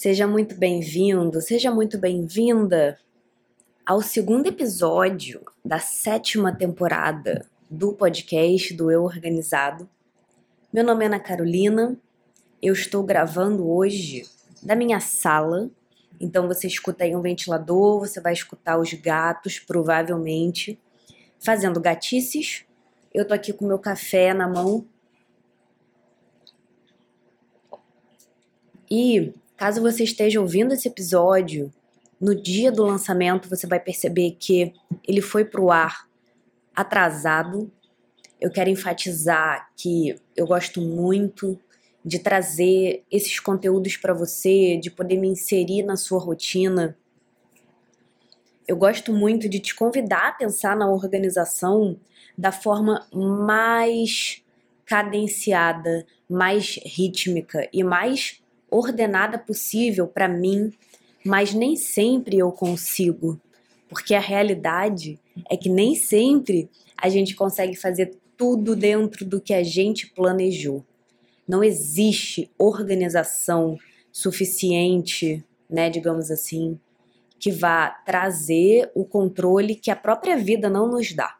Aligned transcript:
Seja 0.00 0.26
muito 0.26 0.54
bem-vindo, 0.54 1.42
seja 1.42 1.70
muito 1.70 1.98
bem-vinda 1.98 2.98
ao 3.84 4.00
segundo 4.00 4.46
episódio 4.46 5.42
da 5.62 5.78
sétima 5.78 6.56
temporada 6.56 7.46
do 7.68 7.92
podcast 7.92 8.72
do 8.72 8.90
Eu 8.90 9.04
Organizado. 9.04 9.86
Meu 10.72 10.82
nome 10.82 11.04
é 11.04 11.06
Ana 11.06 11.20
Carolina, 11.20 12.00
eu 12.62 12.72
estou 12.72 13.02
gravando 13.02 13.70
hoje 13.70 14.22
da 14.62 14.74
minha 14.74 15.00
sala, 15.00 15.70
então 16.18 16.48
você 16.48 16.66
escuta 16.66 17.04
aí 17.04 17.14
um 17.14 17.20
ventilador, 17.20 17.98
você 17.98 18.22
vai 18.22 18.32
escutar 18.32 18.78
os 18.78 18.94
gatos, 18.94 19.58
provavelmente, 19.58 20.80
fazendo 21.38 21.78
gatices. 21.78 22.64
Eu 23.12 23.28
tô 23.28 23.34
aqui 23.34 23.52
com 23.52 23.66
meu 23.66 23.78
café 23.78 24.32
na 24.32 24.48
mão. 24.48 24.82
E 28.90 29.34
caso 29.60 29.82
você 29.82 30.04
esteja 30.04 30.40
ouvindo 30.40 30.72
esse 30.72 30.88
episódio 30.88 31.70
no 32.18 32.34
dia 32.34 32.72
do 32.72 32.82
lançamento, 32.82 33.46
você 33.46 33.66
vai 33.66 33.78
perceber 33.78 34.38
que 34.40 34.72
ele 35.06 35.20
foi 35.20 35.44
pro 35.44 35.70
ar 35.70 36.08
atrasado. 36.74 37.70
Eu 38.40 38.50
quero 38.50 38.70
enfatizar 38.70 39.70
que 39.76 40.16
eu 40.34 40.46
gosto 40.46 40.80
muito 40.80 41.60
de 42.02 42.20
trazer 42.20 43.04
esses 43.10 43.38
conteúdos 43.38 43.98
para 43.98 44.14
você, 44.14 44.78
de 44.78 44.90
poder 44.90 45.18
me 45.18 45.28
inserir 45.28 45.82
na 45.82 45.94
sua 45.94 46.18
rotina. 46.18 46.96
Eu 48.66 48.78
gosto 48.78 49.12
muito 49.12 49.46
de 49.46 49.60
te 49.60 49.74
convidar 49.74 50.28
a 50.28 50.32
pensar 50.32 50.74
na 50.74 50.90
organização 50.90 52.00
da 52.36 52.50
forma 52.50 53.06
mais 53.12 54.42
cadenciada, 54.86 56.06
mais 56.26 56.80
rítmica 56.82 57.68
e 57.70 57.84
mais 57.84 58.40
ordenada 58.70 59.38
possível 59.38 60.06
para 60.06 60.28
mim, 60.28 60.72
mas 61.24 61.52
nem 61.52 61.76
sempre 61.76 62.38
eu 62.38 62.50
consigo, 62.52 63.40
porque 63.88 64.14
a 64.14 64.20
realidade 64.20 65.18
é 65.50 65.56
que 65.56 65.68
nem 65.68 65.94
sempre 65.94 66.70
a 66.96 67.08
gente 67.08 67.34
consegue 67.34 67.74
fazer 67.74 68.16
tudo 68.36 68.74
dentro 68.76 69.24
do 69.24 69.40
que 69.40 69.52
a 69.52 69.62
gente 69.62 70.06
planejou. 70.06 70.84
Não 71.46 71.64
existe 71.64 72.50
organização 72.56 73.76
suficiente, 74.12 75.44
né, 75.68 75.90
digamos 75.90 76.30
assim, 76.30 76.78
que 77.38 77.50
vá 77.50 77.90
trazer 77.90 78.90
o 78.94 79.04
controle 79.04 79.74
que 79.74 79.90
a 79.90 79.96
própria 79.96 80.36
vida 80.36 80.68
não 80.68 80.88
nos 80.88 81.12
dá. 81.12 81.36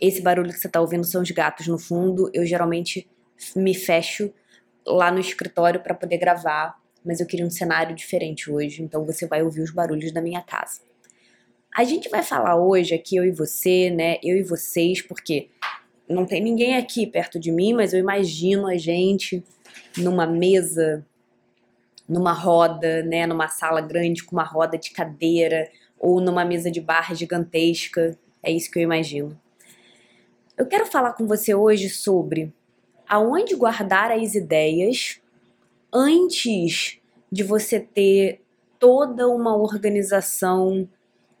Esse 0.00 0.20
barulho 0.20 0.52
que 0.52 0.58
você 0.58 0.66
está 0.66 0.80
ouvindo 0.80 1.04
são 1.04 1.22
os 1.22 1.30
gatos 1.30 1.68
no 1.68 1.78
fundo. 1.78 2.28
Eu 2.34 2.44
geralmente 2.44 3.08
me 3.54 3.72
fecho 3.72 4.32
lá 4.86 5.10
no 5.10 5.20
escritório 5.20 5.80
para 5.80 5.94
poder 5.94 6.18
gravar, 6.18 6.76
mas 7.04 7.20
eu 7.20 7.26
queria 7.26 7.46
um 7.46 7.50
cenário 7.50 7.94
diferente 7.94 8.50
hoje, 8.50 8.82
então 8.82 9.04
você 9.04 9.26
vai 9.26 9.42
ouvir 9.42 9.60
os 9.60 9.70
barulhos 9.70 10.12
da 10.12 10.20
minha 10.20 10.42
casa. 10.42 10.80
A 11.74 11.84
gente 11.84 12.08
vai 12.08 12.22
falar 12.22 12.56
hoje 12.56 12.94
aqui, 12.94 13.16
eu 13.16 13.24
e 13.24 13.30
você, 13.30 13.90
né? 13.90 14.18
Eu 14.22 14.36
e 14.36 14.42
vocês, 14.42 15.00
porque 15.00 15.48
não 16.08 16.26
tem 16.26 16.42
ninguém 16.42 16.76
aqui 16.76 17.06
perto 17.06 17.40
de 17.40 17.50
mim, 17.50 17.72
mas 17.72 17.92
eu 17.92 18.00
imagino 18.00 18.66
a 18.66 18.76
gente 18.76 19.42
numa 19.96 20.26
mesa, 20.26 21.04
numa 22.06 22.32
roda, 22.32 23.02
né, 23.02 23.26
numa 23.26 23.48
sala 23.48 23.80
grande 23.80 24.22
com 24.22 24.36
uma 24.36 24.44
roda 24.44 24.76
de 24.76 24.90
cadeira 24.90 25.70
ou 25.98 26.20
numa 26.20 26.44
mesa 26.44 26.70
de 26.70 26.80
bar 26.80 27.14
gigantesca. 27.14 28.18
É 28.42 28.50
isso 28.50 28.70
que 28.70 28.78
eu 28.78 28.82
imagino. 28.82 29.38
Eu 30.56 30.66
quero 30.66 30.84
falar 30.84 31.14
com 31.14 31.26
você 31.26 31.54
hoje 31.54 31.88
sobre 31.88 32.52
aonde 33.12 33.54
guardar 33.54 34.10
as 34.10 34.34
ideias 34.34 35.20
antes 35.92 36.98
de 37.30 37.42
você 37.42 37.78
ter 37.78 38.40
toda 38.78 39.28
uma 39.28 39.54
organização 39.54 40.88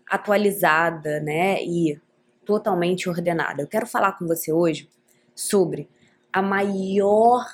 atualizada, 0.06 1.18
né, 1.20 1.64
e 1.64 1.98
totalmente 2.44 3.08
ordenada. 3.08 3.62
Eu 3.62 3.66
quero 3.66 3.86
falar 3.86 4.12
com 4.18 4.26
você 4.26 4.52
hoje 4.52 4.86
sobre 5.34 5.88
a 6.30 6.42
maior 6.42 7.46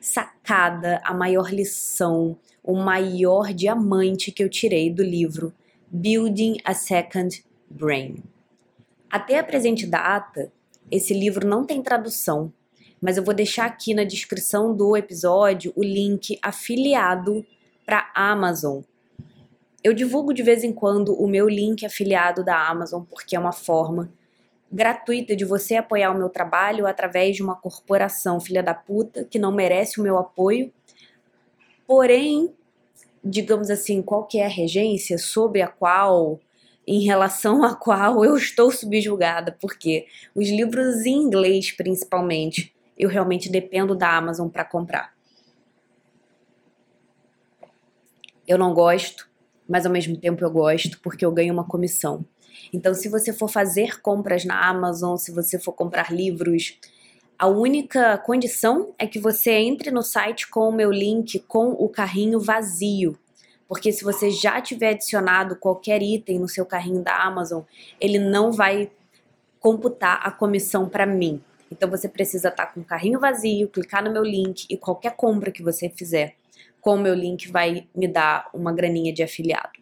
sacada, 0.00 1.02
a 1.04 1.12
maior 1.12 1.52
lição, 1.52 2.38
o 2.64 2.74
maior 2.74 3.52
diamante 3.52 4.32
que 4.32 4.42
eu 4.42 4.48
tirei 4.48 4.90
do 4.90 5.02
livro 5.02 5.52
Building 5.90 6.56
a 6.64 6.72
Second 6.72 7.44
Brain. 7.68 8.24
Até 9.10 9.38
a 9.38 9.44
presente 9.44 9.86
data, 9.86 10.50
esse 10.90 11.12
livro 11.12 11.46
não 11.46 11.66
tem 11.66 11.82
tradução, 11.82 12.50
mas 13.00 13.16
eu 13.16 13.24
vou 13.24 13.34
deixar 13.34 13.66
aqui 13.66 13.94
na 13.94 14.04
descrição 14.04 14.74
do 14.74 14.96
episódio 14.96 15.72
o 15.76 15.82
link 15.82 16.38
afiliado 16.42 17.44
para 17.84 18.10
Amazon 18.14 18.82
eu 19.82 19.94
divulgo 19.94 20.34
de 20.34 20.42
vez 20.42 20.64
em 20.64 20.72
quando 20.72 21.14
o 21.14 21.26
meu 21.26 21.48
link 21.48 21.86
afiliado 21.86 22.44
da 22.44 22.68
Amazon, 22.68 23.02
porque 23.04 23.36
é 23.36 23.38
uma 23.38 23.52
forma 23.52 24.12
gratuita 24.70 25.34
de 25.34 25.44
você 25.44 25.76
apoiar 25.76 26.10
o 26.10 26.18
meu 26.18 26.28
trabalho 26.28 26.86
através 26.86 27.36
de 27.36 27.42
uma 27.42 27.54
corporação 27.54 28.40
filha 28.40 28.62
da 28.62 28.74
puta 28.74 29.24
que 29.24 29.38
não 29.38 29.52
merece 29.52 30.00
o 30.00 30.02
meu 30.02 30.18
apoio. 30.18 30.70
Porém, 31.86 32.52
digamos 33.24 33.70
assim, 33.70 34.02
qual 34.02 34.26
que 34.26 34.38
é 34.38 34.44
a 34.44 34.48
regência 34.48 35.16
sobre 35.16 35.62
a 35.62 35.68
qual 35.68 36.38
em 36.86 37.04
relação 37.04 37.62
a 37.64 37.74
qual 37.74 38.24
eu 38.24 38.36
estou 38.36 38.70
subjugada, 38.70 39.56
porque 39.60 40.06
os 40.34 40.48
livros 40.48 41.06
em 41.06 41.14
inglês, 41.14 41.70
principalmente, 41.70 42.74
eu 42.98 43.08
realmente 43.08 43.50
dependo 43.50 43.94
da 43.94 44.16
Amazon 44.16 44.48
para 44.48 44.64
comprar. 44.64 45.14
Eu 48.46 48.58
não 48.58 48.74
gosto, 48.74 49.28
mas 49.68 49.86
ao 49.86 49.92
mesmo 49.92 50.16
tempo 50.16 50.42
eu 50.42 50.50
gosto 50.50 50.98
porque 51.00 51.24
eu 51.24 51.30
ganho 51.30 51.52
uma 51.52 51.64
comissão. 51.64 52.24
Então, 52.72 52.94
se 52.94 53.08
você 53.08 53.32
for 53.32 53.48
fazer 53.48 54.00
compras 54.00 54.44
na 54.44 54.68
Amazon, 54.68 55.16
se 55.16 55.30
você 55.30 55.58
for 55.58 55.72
comprar 55.72 56.12
livros, 56.12 56.78
a 57.38 57.46
única 57.46 58.18
condição 58.18 58.94
é 58.98 59.06
que 59.06 59.18
você 59.18 59.52
entre 59.52 59.90
no 59.90 60.02
site 60.02 60.48
com 60.48 60.68
o 60.68 60.72
meu 60.72 60.90
link 60.90 61.38
com 61.40 61.68
o 61.70 61.88
carrinho 61.88 62.40
vazio. 62.40 63.16
Porque 63.68 63.92
se 63.92 64.02
você 64.02 64.30
já 64.30 64.60
tiver 64.60 64.90
adicionado 64.90 65.54
qualquer 65.54 66.02
item 66.02 66.38
no 66.38 66.48
seu 66.48 66.64
carrinho 66.64 67.02
da 67.02 67.14
Amazon, 67.22 67.62
ele 68.00 68.18
não 68.18 68.50
vai 68.50 68.90
computar 69.60 70.20
a 70.24 70.30
comissão 70.30 70.88
para 70.88 71.06
mim. 71.06 71.40
Então 71.70 71.88
você 71.88 72.08
precisa 72.08 72.48
estar 72.48 72.66
tá 72.66 72.72
com 72.72 72.80
o 72.80 72.84
carrinho 72.84 73.20
vazio, 73.20 73.68
clicar 73.68 74.02
no 74.02 74.12
meu 74.12 74.22
link 74.22 74.66
e 74.68 74.76
qualquer 74.76 75.14
compra 75.14 75.50
que 75.50 75.62
você 75.62 75.88
fizer 75.88 76.36
com 76.80 76.94
o 76.94 76.98
meu 76.98 77.14
link 77.14 77.50
vai 77.50 77.86
me 77.94 78.08
dar 78.08 78.48
uma 78.54 78.72
graninha 78.72 79.12
de 79.12 79.22
afiliado. 79.22 79.80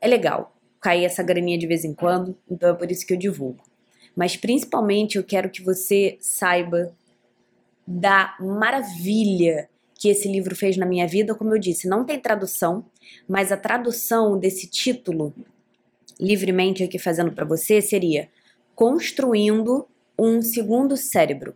É 0.00 0.08
legal 0.08 0.54
cair 0.80 1.04
essa 1.04 1.22
graninha 1.22 1.58
de 1.58 1.66
vez 1.66 1.84
em 1.84 1.94
quando, 1.94 2.36
então 2.50 2.70
é 2.70 2.74
por 2.74 2.90
isso 2.90 3.06
que 3.06 3.12
eu 3.12 3.18
divulgo. 3.18 3.62
Mas 4.14 4.36
principalmente 4.36 5.16
eu 5.16 5.24
quero 5.24 5.50
que 5.50 5.62
você 5.62 6.16
saiba 6.20 6.94
da 7.86 8.36
maravilha 8.40 9.68
que 9.94 10.08
esse 10.08 10.28
livro 10.28 10.54
fez 10.54 10.76
na 10.76 10.86
minha 10.86 11.06
vida. 11.06 11.34
Como 11.34 11.54
eu 11.54 11.58
disse, 11.58 11.88
não 11.88 12.04
tem 12.04 12.18
tradução, 12.18 12.84
mas 13.28 13.52
a 13.52 13.56
tradução 13.56 14.38
desse 14.38 14.68
título, 14.68 15.34
livremente 16.20 16.82
aqui 16.82 16.98
fazendo 16.98 17.32
para 17.32 17.44
você, 17.44 17.80
seria 17.80 18.28
Construindo 18.74 19.88
um 20.18 20.40
Segundo 20.40 20.96
Cérebro. 20.96 21.54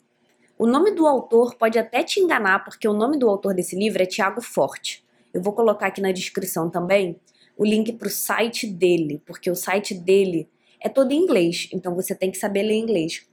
O 0.59 0.66
nome 0.66 0.91
do 0.91 1.06
autor 1.06 1.54
pode 1.54 1.78
até 1.78 2.03
te 2.03 2.21
enganar, 2.21 2.65
porque 2.65 2.87
o 2.87 2.93
nome 2.93 3.19
do 3.19 3.28
autor 3.28 3.54
desse 3.54 3.75
livro 3.75 4.03
é 4.03 4.06
Tiago 4.06 4.43
Forte. 4.43 5.03
Eu 5.32 5.43
vou 5.43 5.53
colocar 5.53 5.87
aqui 5.87 6.00
na 6.00 6.12
descrição 6.12 6.69
também 6.69 7.19
o 7.56 7.65
link 7.65 7.93
para 7.93 8.09
o 8.09 8.10
site 8.10 8.66
dele, 8.66 9.22
porque 9.25 9.50
o 9.50 9.54
site 9.54 9.94
dele 9.94 10.48
é 10.81 10.88
todo 10.88 11.12
em 11.12 11.22
inglês, 11.22 11.69
então 11.72 11.94
você 11.94 12.15
tem 12.15 12.31
que 12.31 12.38
saber 12.38 12.62
ler 12.62 12.76
inglês. 12.76 13.26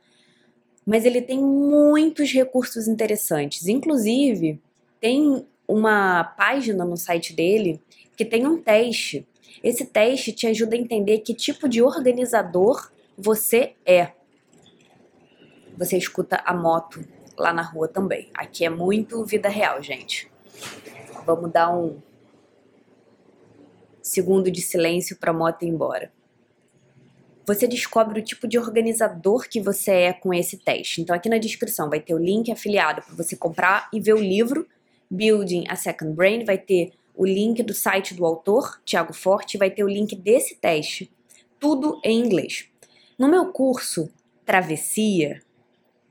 Mas 0.85 1.03
ele 1.03 1.21
tem 1.21 1.39
muitos 1.39 2.31
recursos 2.31 2.87
interessantes. 2.87 3.67
Inclusive, 3.67 4.61
tem 5.01 5.45
uma 5.67 6.23
página 6.23 6.85
no 6.85 6.95
site 6.95 7.33
dele 7.33 7.81
que 8.15 8.23
tem 8.23 8.47
um 8.47 8.61
teste. 8.61 9.27
Esse 9.61 9.85
teste 9.85 10.31
te 10.31 10.47
ajuda 10.47 10.75
a 10.75 10.79
entender 10.79 11.19
que 11.19 11.33
tipo 11.33 11.67
de 11.67 11.81
organizador 11.81 12.89
você 13.17 13.73
é. 13.85 14.11
Você 15.77 15.95
escuta 15.95 16.41
a 16.43 16.53
moto 16.53 17.05
lá 17.37 17.53
na 17.53 17.61
rua 17.61 17.87
também. 17.87 18.29
Aqui 18.33 18.65
é 18.65 18.69
muito 18.69 19.23
vida 19.23 19.47
real, 19.47 19.81
gente. 19.81 20.29
Vamos 21.25 21.51
dar 21.51 21.71
um 21.75 22.01
segundo 24.01 24.49
de 24.49 24.61
silêncio 24.61 25.17
para 25.17 25.31
a 25.31 25.33
moto 25.33 25.63
ir 25.63 25.67
embora. 25.67 26.11
Você 27.45 27.67
descobre 27.67 28.19
o 28.19 28.23
tipo 28.23 28.47
de 28.47 28.57
organizador 28.57 29.47
que 29.47 29.61
você 29.61 29.91
é 29.91 30.13
com 30.13 30.33
esse 30.33 30.57
teste. 30.57 31.01
Então, 31.01 31.15
aqui 31.15 31.29
na 31.29 31.37
descrição 31.37 31.89
vai 31.89 31.99
ter 31.99 32.13
o 32.13 32.17
link 32.17 32.51
afiliado 32.51 33.01
para 33.03 33.15
você 33.15 33.35
comprar 33.35 33.87
e 33.93 33.99
ver 33.99 34.13
o 34.13 34.19
livro 34.19 34.67
Building 35.09 35.65
a 35.69 35.75
Second 35.75 36.13
Brain. 36.13 36.43
Vai 36.43 36.57
ter 36.57 36.91
o 37.15 37.25
link 37.25 37.61
do 37.63 37.73
site 37.73 38.13
do 38.13 38.25
autor, 38.25 38.81
Tiago 38.83 39.13
Forte, 39.13 39.57
vai 39.57 39.69
ter 39.69 39.83
o 39.83 39.87
link 39.87 40.15
desse 40.15 40.55
teste. 40.55 41.11
Tudo 41.59 42.01
em 42.03 42.19
inglês. 42.19 42.67
No 43.17 43.27
meu 43.27 43.51
curso 43.51 44.09
Travessia, 44.45 45.41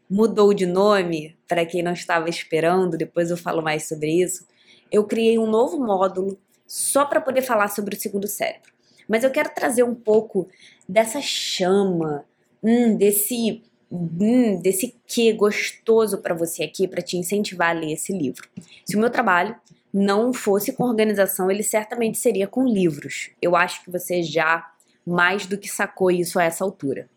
mudou 0.09 0.55
de 0.55 0.67
nome, 0.67 1.37
para 1.49 1.67
quem 1.67 1.83
não 1.83 1.93
estava 1.93 2.29
esperando, 2.29 2.97
depois 2.97 3.31
eu 3.31 3.37
falo 3.37 3.63
mais 3.63 3.89
sobre 3.89 4.23
isso. 4.23 4.47
eu 4.91 5.05
criei 5.05 5.37
um 5.39 5.47
novo 5.47 5.79
módulo 5.79 6.39
só 6.67 7.05
para 7.05 7.21
poder 7.21 7.43
falar 7.43 7.69
sobre 7.69 7.97
o 7.97 8.01
segundo 8.01 8.29
cérebro. 8.29 8.73
Mas 9.09 9.25
eu 9.25 9.31
quero 9.31 9.53
trazer 9.55 9.83
um 9.83 9.95
pouco 9.95 10.49
dessa 10.89 11.21
chama, 11.21 12.25
hum, 12.63 12.97
desse 12.97 13.63
hum, 13.91 14.61
desse 14.61 14.97
que 15.07 15.33
gostoso 15.33 16.19
para 16.19 16.35
você 16.35 16.65
aqui 16.65 16.89
para 16.89 17.03
te 17.03 17.17
incentivar 17.17 17.71
a 17.71 17.79
ler 17.79 17.93
esse 17.93 18.13
livro. 18.13 18.49
Se 18.85 18.97
o 18.97 19.01
meu 19.01 19.11
trabalho 19.11 19.57
não 19.93 20.33
fosse 20.33 20.73
com 20.73 20.85
organização, 20.85 21.51
ele 21.51 21.63
certamente 21.63 22.19
seria 22.19 22.47
com 22.47 22.67
livros. 22.67 23.31
Eu 23.41 23.57
acho 23.57 23.83
que 23.85 23.91
você 23.91 24.23
já 24.23 24.71
mais 25.07 25.47
do 25.47 25.57
que 25.57 25.69
sacou 25.69 26.11
isso 26.11 26.39
a 26.39 26.45
essa 26.45 26.65
altura. 26.65 27.09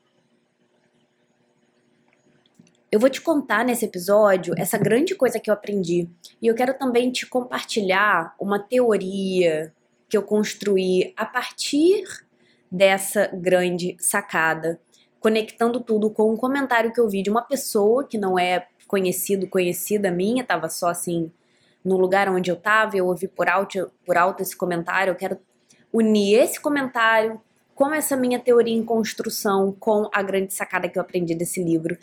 Eu 2.91 2.99
vou 2.99 3.09
te 3.09 3.21
contar 3.21 3.63
nesse 3.63 3.85
episódio 3.85 4.55
essa 4.57 4.75
grande 4.75 5.13
coisa 5.13 5.39
que 5.39 5.47
eu 5.47 5.53
aprendi. 5.53 6.09
E 6.41 6.47
eu 6.47 6.55
quero 6.55 6.73
também 6.73 7.11
te 7.11 7.27
compartilhar 7.27 8.33
uma 8.39 8.57
teoria 8.57 9.71
que 10.09 10.17
eu 10.17 10.23
construí 10.23 11.13
a 11.15 11.23
partir 11.23 12.03
dessa 12.71 13.27
grande 13.27 13.95
sacada, 13.99 14.79
conectando 15.19 15.79
tudo 15.79 16.09
com 16.09 16.33
um 16.33 16.37
comentário 16.37 16.91
que 16.91 16.99
eu 16.99 17.07
vi 17.07 17.21
de 17.21 17.29
uma 17.29 17.43
pessoa 17.43 18.03
que 18.03 18.17
não 18.17 18.39
é 18.39 18.67
conhecido, 18.87 19.47
conhecida 19.47 20.09
minha, 20.09 20.43
tava 20.43 20.67
só 20.67 20.87
assim 20.87 21.31
no 21.85 21.95
lugar 21.95 22.27
onde 22.27 22.49
eu 22.49 22.55
tava, 22.55 22.97
eu 22.97 23.05
ouvi 23.05 23.27
por 23.27 23.47
alto, 23.47 23.91
por 24.03 24.17
alto 24.17 24.41
esse 24.41 24.57
comentário, 24.57 25.11
eu 25.11 25.15
quero 25.15 25.37
unir 25.93 26.39
esse 26.39 26.59
comentário 26.59 27.39
com 27.75 27.93
essa 27.93 28.17
minha 28.17 28.39
teoria 28.39 28.75
em 28.75 28.83
construção, 28.83 29.75
com 29.79 30.09
a 30.11 30.23
grande 30.23 30.53
sacada 30.53 30.89
que 30.89 30.97
eu 30.97 31.01
aprendi 31.01 31.35
desse 31.35 31.63
livro 31.63 31.95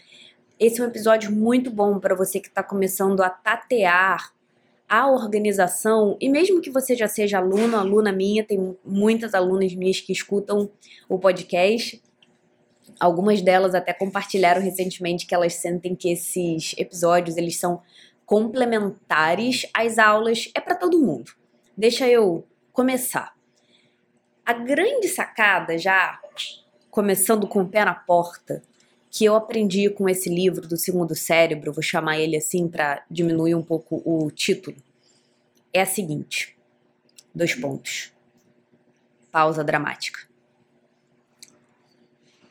esse 0.59 0.81
é 0.81 0.85
um 0.85 0.89
episódio 0.89 1.31
muito 1.31 1.71
bom 1.71 1.99
para 1.99 2.15
você 2.15 2.41
que 2.41 2.49
está 2.49 2.63
começando 2.63 3.23
a 3.23 3.29
tatear 3.29 4.33
a 4.89 5.07
organização 5.11 6.17
e 6.19 6.31
mesmo 6.31 6.63
que 6.63 6.71
você 6.71 6.97
já 6.97 7.07
seja 7.07 7.39
aluno, 7.39 7.77
aluna 7.77 8.11
minha, 8.11 8.43
tem 8.43 8.77
muitas 8.85 9.35
alunas 9.35 9.75
minhas 9.75 10.01
que 10.01 10.13
escutam 10.13 10.71
o 11.09 11.19
podcast. 11.19 12.03
Algumas 12.99 13.43
delas 13.43 13.75
até 13.75 13.93
compartilharam 13.93 14.63
recentemente 14.63 15.27
que 15.27 15.35
elas 15.35 15.55
sentem 15.55 15.95
que 15.95 16.11
esses 16.11 16.75
episódios 16.79 17.37
eles 17.37 17.59
são 17.59 17.83
complementares 18.25 19.67
às 19.75 19.99
aulas, 19.99 20.51
é 20.55 20.61
para 20.61 20.75
todo 20.75 20.99
mundo. 20.99 21.33
Deixa 21.77 22.09
eu 22.09 22.47
começar. 22.73 23.35
A 24.45 24.55
grande 24.55 25.09
sacada 25.09 25.77
já 25.77 26.19
começando 26.91 27.47
com 27.47 27.61
o 27.61 27.69
pé 27.69 27.85
na 27.85 27.95
porta 27.95 28.63
que 29.17 29.25
eu 29.25 29.35
aprendi 29.35 29.89
com 29.89 30.07
esse 30.11 30.29
livro 30.29 30.69
do 30.69 30.77
Segundo 30.77 31.15
Cérebro, 31.15 31.73
vou 31.73 31.83
chamar 31.83 32.19
ele 32.19 32.37
assim 32.37 32.69
para 32.69 33.03
diminuir 33.11 33.55
um 33.55 33.63
pouco 33.63 34.03
o 34.05 34.31
título, 34.31 34.77
é 35.73 35.81
a 35.81 35.87
seguinte: 35.87 36.55
dois 37.35 37.55
pontos. 37.55 38.13
Pausa 39.33 39.65
dramática. 39.65 40.21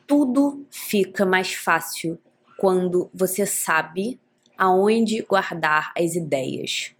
Tudo 0.08 0.66
fica 0.68 1.24
mais 1.24 1.54
fácil 1.54 2.18
quando 2.58 3.08
você 3.14 3.46
sabe 3.46 4.18
aonde 4.58 5.22
guardar 5.22 5.92
as 5.96 6.16
ideias. 6.16 6.96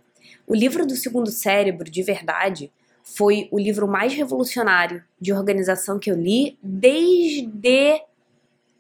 O 0.46 0.54
livro 0.54 0.86
do 0.86 0.94
Segundo 0.94 1.32
Cérebro, 1.32 1.90
de 1.90 2.04
verdade, 2.04 2.70
foi 3.02 3.48
o 3.50 3.58
livro 3.58 3.88
mais 3.88 4.14
revolucionário 4.14 5.02
de 5.20 5.32
organização 5.32 5.98
que 5.98 6.08
eu 6.08 6.14
li 6.14 6.56
desde 6.62 8.00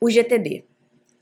o 0.00 0.08
GTD. 0.08 0.64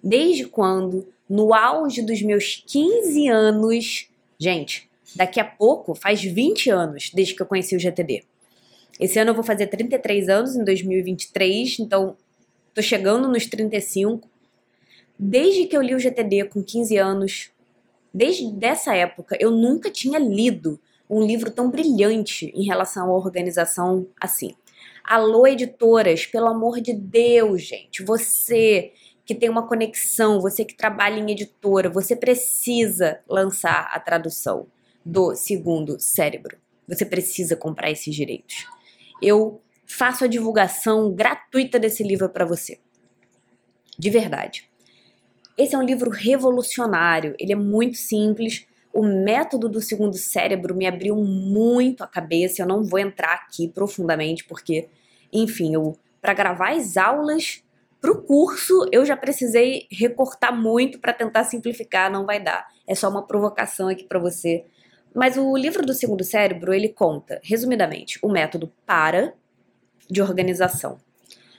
Desde 0.06 0.45
quando, 0.45 1.09
no 1.27 1.55
auge 1.55 2.03
dos 2.03 2.21
meus 2.21 2.62
15 2.67 3.27
anos, 3.27 4.11
gente, 4.39 4.87
daqui 5.17 5.41
a 5.41 5.45
pouco 5.47 5.95
faz 5.95 6.23
20 6.23 6.69
anos 6.69 7.11
desde 7.15 7.35
que 7.35 7.41
eu 7.41 7.47
conheci 7.47 7.75
o 7.75 7.81
GTD. 7.81 8.23
Esse 9.01 9.19
ano 9.19 9.31
eu 9.31 9.35
vou 9.35 9.43
fazer 9.43 9.67
33 9.69 10.29
anos, 10.29 10.56
em 10.56 10.62
2023, 10.62 11.79
então 11.79 12.19
tô 12.75 12.83
chegando 12.83 13.29
nos 13.29 13.47
35. 13.47 14.29
Desde 15.19 15.65
que 15.65 15.75
eu 15.75 15.81
li 15.81 15.95
o 15.95 15.99
GTD 15.99 16.50
com 16.50 16.62
15 16.62 16.99
anos, 16.99 17.50
desde 18.12 18.53
dessa 18.53 18.95
época, 18.95 19.39
eu 19.41 19.50
nunca 19.50 19.91
tinha 19.91 20.19
lido 20.19 20.79
um 21.09 21.25
livro 21.25 21.50
tão 21.50 21.71
brilhante 21.71 22.53
em 22.55 22.67
relação 22.67 23.09
à 23.09 23.17
organização 23.17 24.07
assim. 24.21 24.55
Alô, 25.03 25.47
editoras, 25.47 26.27
pelo 26.27 26.49
amor 26.49 26.79
de 26.83 26.93
Deus, 26.93 27.62
gente, 27.62 28.03
você 28.03 28.93
que 29.25 29.35
tem 29.35 29.49
uma 29.49 29.67
conexão, 29.67 30.41
você 30.41 30.65
que 30.65 30.76
trabalha 30.76 31.19
em 31.19 31.31
editora, 31.31 31.88
você 31.88 32.15
precisa 32.15 33.21
lançar 33.29 33.91
a 33.93 33.99
tradução 33.99 34.67
do 35.05 35.35
segundo 35.35 35.99
cérebro. 35.99 36.59
Você 36.87 37.06
precisa 37.06 37.56
comprar 37.56 37.91
esses 37.91 38.15
direitos. 38.15 38.67
Eu 39.23 39.61
faço 39.87 40.25
a 40.25 40.29
divulgação 40.29 41.11
gratuita 41.12 41.79
desse 41.79 42.03
livro 42.03 42.29
para 42.29 42.44
você. 42.44 42.79
De 43.99 44.11
verdade. 44.11 44.69
Esse 45.56 45.75
é 45.75 45.79
um 45.79 45.85
livro 45.85 46.11
revolucionário, 46.11 47.35
ele 47.38 47.53
é 47.53 47.56
muito 47.56 47.97
simples. 47.97 48.67
O 48.93 49.03
método 49.03 49.69
do 49.69 49.81
segundo 49.81 50.17
cérebro 50.17 50.75
me 50.75 50.87
abriu 50.87 51.17
muito 51.17 52.03
a 52.03 52.06
cabeça. 52.06 52.61
Eu 52.61 52.67
não 52.67 52.82
vou 52.82 52.99
entrar 52.99 53.35
aqui 53.35 53.69
profundamente 53.69 54.44
porque, 54.44 54.88
enfim, 55.32 55.75
eu 55.75 55.97
para 56.21 56.32
gravar 56.32 56.73
as 56.73 56.97
aulas 56.97 57.62
para 58.05 58.12
o 58.12 58.21
curso, 58.21 58.87
eu 58.93 59.03
já 59.03 59.17
precisei 59.17 59.87
recortar 59.91 60.55
muito 60.55 60.99
para 60.99 61.11
tentar 61.11 61.43
simplificar, 61.45 62.12
não 62.12 62.27
vai 62.27 62.39
dar. 62.39 62.69
É 62.87 62.95
só 62.95 63.09
uma 63.09 63.27
provocação 63.27 63.89
aqui 63.89 64.05
para 64.05 64.19
você. 64.19 64.67
Mas 65.15 65.39
o 65.39 65.56
livro 65.56 65.87
do 65.87 65.95
segundo 65.95 66.23
cérebro, 66.23 66.75
ele 66.75 66.91
conta, 66.91 67.41
resumidamente, 67.43 68.19
o 68.21 68.29
método 68.29 68.71
para 68.85 69.33
de 70.06 70.21
organização. 70.21 70.99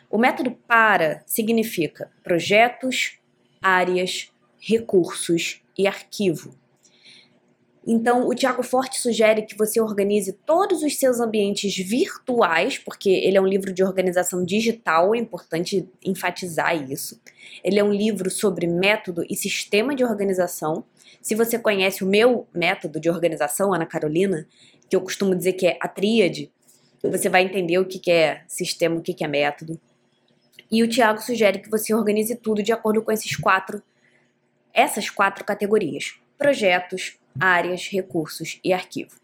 O 0.07 0.19
método 0.19 0.51
para 0.51 1.24
significa 1.25 2.12
projetos, 2.24 3.18
áreas, 3.59 4.31
recursos 4.59 5.63
e 5.75 5.88
arquivo. 5.88 6.56
Então, 7.87 8.27
o 8.27 8.33
Tiago 8.33 8.63
Forte 8.63 8.99
sugere 8.99 9.43
que 9.43 9.55
você 9.55 9.79
organize 9.79 10.33
todos 10.33 10.81
os 10.81 10.97
seus 10.97 11.19
ambientes 11.19 11.77
virtuais, 11.77 12.79
porque 12.79 13.09
ele 13.09 13.37
é 13.37 13.41
um 13.41 13.45
livro 13.45 13.71
de 13.71 13.83
organização 13.83 14.43
digital, 14.43 15.13
é 15.13 15.19
importante 15.19 15.87
enfatizar 16.03 16.75
isso. 16.89 17.21
Ele 17.63 17.79
é 17.79 17.83
um 17.83 17.93
livro 17.93 18.31
sobre 18.31 18.65
método 18.65 19.23
e 19.29 19.35
sistema 19.35 19.93
de 19.93 20.03
organização. 20.03 20.83
Se 21.21 21.35
você 21.35 21.59
conhece 21.59 22.03
o 22.03 22.07
meu 22.07 22.47
método 22.51 22.99
de 22.99 23.07
organização, 23.07 23.71
Ana 23.71 23.85
Carolina, 23.85 24.48
que 24.89 24.95
eu 24.95 25.01
costumo 25.01 25.36
dizer 25.36 25.53
que 25.53 25.67
é 25.67 25.77
a 25.79 25.88
tríade, 25.88 26.51
você 27.03 27.29
vai 27.29 27.43
entender 27.43 27.77
o 27.77 27.86
que 27.86 28.10
é 28.10 28.41
sistema, 28.48 28.95
o 28.95 29.01
que 29.01 29.24
é 29.24 29.27
método. 29.27 29.79
E 30.71 30.81
o 30.81 30.89
Tiago 30.89 31.21
sugere 31.21 31.60
que 31.60 31.69
você 31.69 31.93
organize 31.93 32.36
tudo 32.36 32.63
de 32.63 32.71
acordo 32.71 33.03
com 33.03 33.12
esses 33.12 33.36
quatro, 33.36 33.83
essas 34.74 35.07
quatro 35.07 35.45
categorias: 35.45 36.15
projetos, 36.36 37.19
áreas, 37.39 37.88
recursos 37.88 38.60
e 38.63 38.74
arquivo. 38.74 39.15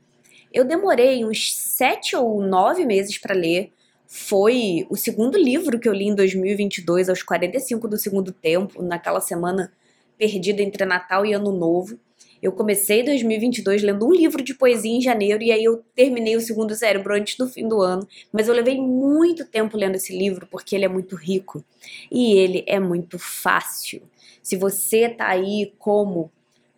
Eu 0.53 0.65
demorei 0.65 1.23
uns 1.23 1.53
sete 1.55 2.15
ou 2.15 2.41
nove 2.41 2.85
meses 2.85 3.17
para 3.17 3.33
ler. 3.33 3.71
Foi 4.05 4.85
o 4.89 4.97
segundo 4.97 5.37
livro 5.37 5.79
que 5.79 5.87
eu 5.87 5.93
li 5.93 6.05
em 6.05 6.15
2022, 6.15 7.07
aos 7.07 7.23
45 7.23 7.87
do 7.87 7.97
segundo 7.97 8.33
tempo, 8.33 8.81
naquela 8.83 9.21
semana 9.21 9.71
perdida 10.17 10.61
entre 10.61 10.85
Natal 10.85 11.25
e 11.25 11.33
Ano 11.33 11.51
Novo. 11.51 11.97
Eu 12.41 12.51
comecei 12.51 13.03
2022 13.03 13.83
lendo 13.83 14.05
um 14.05 14.11
livro 14.11 14.43
de 14.43 14.55
poesia 14.55 14.91
em 14.91 14.99
janeiro 14.99 15.43
e 15.43 15.51
aí 15.51 15.63
eu 15.63 15.83
terminei 15.95 16.35
o 16.35 16.41
segundo 16.41 16.75
cérebro 16.75 17.13
antes 17.13 17.37
do 17.37 17.47
fim 17.47 17.67
do 17.67 17.81
ano. 17.81 18.05
Mas 18.31 18.47
eu 18.47 18.53
levei 18.53 18.81
muito 18.81 19.45
tempo 19.45 19.77
lendo 19.77 19.95
esse 19.95 20.17
livro 20.17 20.47
porque 20.49 20.75
ele 20.75 20.85
é 20.85 20.87
muito 20.87 21.15
rico 21.15 21.63
e 22.11 22.33
ele 22.33 22.63
é 22.67 22.79
muito 22.79 23.17
fácil. 23.19 24.01
Se 24.41 24.57
você 24.57 25.07
tá 25.07 25.27
aí 25.27 25.71
como 25.77 26.31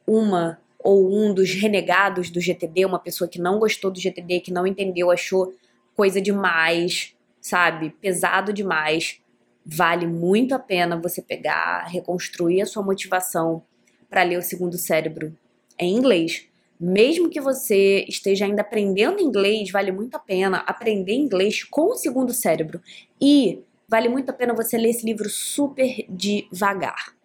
uma 0.05 0.59
ou 0.83 1.15
um 1.15 1.33
dos 1.33 1.53
renegados 1.53 2.29
do 2.29 2.41
GTD, 2.41 2.85
uma 2.85 2.99
pessoa 2.99 3.27
que 3.27 3.39
não 3.39 3.57
gostou 3.57 3.89
do 3.89 3.99
GTD, 3.99 4.41
que 4.41 4.51
não 4.51 4.67
entendeu, 4.67 5.09
achou 5.09 5.53
coisa 5.95 6.21
demais, 6.21 7.15
sabe? 7.39 7.91
Pesado 8.01 8.51
demais. 8.51 9.19
Vale 9.65 10.05
muito 10.05 10.53
a 10.53 10.59
pena 10.59 10.99
você 10.99 11.21
pegar, 11.21 11.87
reconstruir 11.87 12.61
a 12.61 12.65
sua 12.65 12.83
motivação 12.83 13.63
para 14.09 14.23
ler 14.23 14.37
o 14.37 14.41
segundo 14.41 14.77
cérebro 14.77 15.33
em 15.79 15.95
inglês. 15.95 16.47
Mesmo 16.77 17.29
que 17.29 17.39
você 17.39 18.05
esteja 18.09 18.45
ainda 18.45 18.61
aprendendo 18.61 19.21
inglês, 19.21 19.71
vale 19.71 19.91
muito 19.91 20.15
a 20.15 20.19
pena 20.19 20.57
aprender 20.67 21.13
inglês 21.13 21.63
com 21.63 21.91
o 21.91 21.95
segundo 21.95 22.33
cérebro. 22.33 22.81
E 23.21 23.61
vale 23.87 24.09
muito 24.09 24.29
a 24.29 24.33
pena 24.33 24.53
você 24.53 24.77
ler 24.77 24.89
esse 24.89 25.05
livro 25.05 25.29
super 25.29 26.05
devagar. 26.09 27.15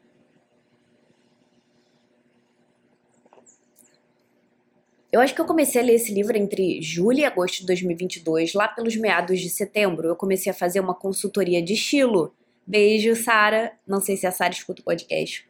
Eu 5.11 5.21
acho 5.21 5.35
que 5.35 5.41
eu 5.41 5.47
comecei 5.47 5.81
a 5.81 5.85
ler 5.85 5.95
esse 5.95 6.12
livro 6.12 6.37
entre 6.37 6.83
julho 6.83 7.21
e 7.21 7.25
agosto 7.25 7.61
de 7.61 7.67
2022, 7.67 8.53
lá 8.55 8.69
pelos 8.69 8.97
meados 8.97 9.41
de 9.41 9.49
setembro. 9.49 10.09
Eu 10.09 10.17
comecei 10.17 10.50
a 10.50 10.55
fazer 10.55 10.81
uma 10.81 10.95
consultoria 10.95 11.62
de 11.62 11.75
estilo. 11.75 12.35
Beijo, 12.67 13.17
Sara. 13.17 13.73
Não 13.87 14.00
sei 14.00 14.17
se 14.17 14.27
a 14.27 14.33
Sara 14.33 14.53
escuta 14.53 14.83
o 14.83 14.85
podcast. 14.85 15.47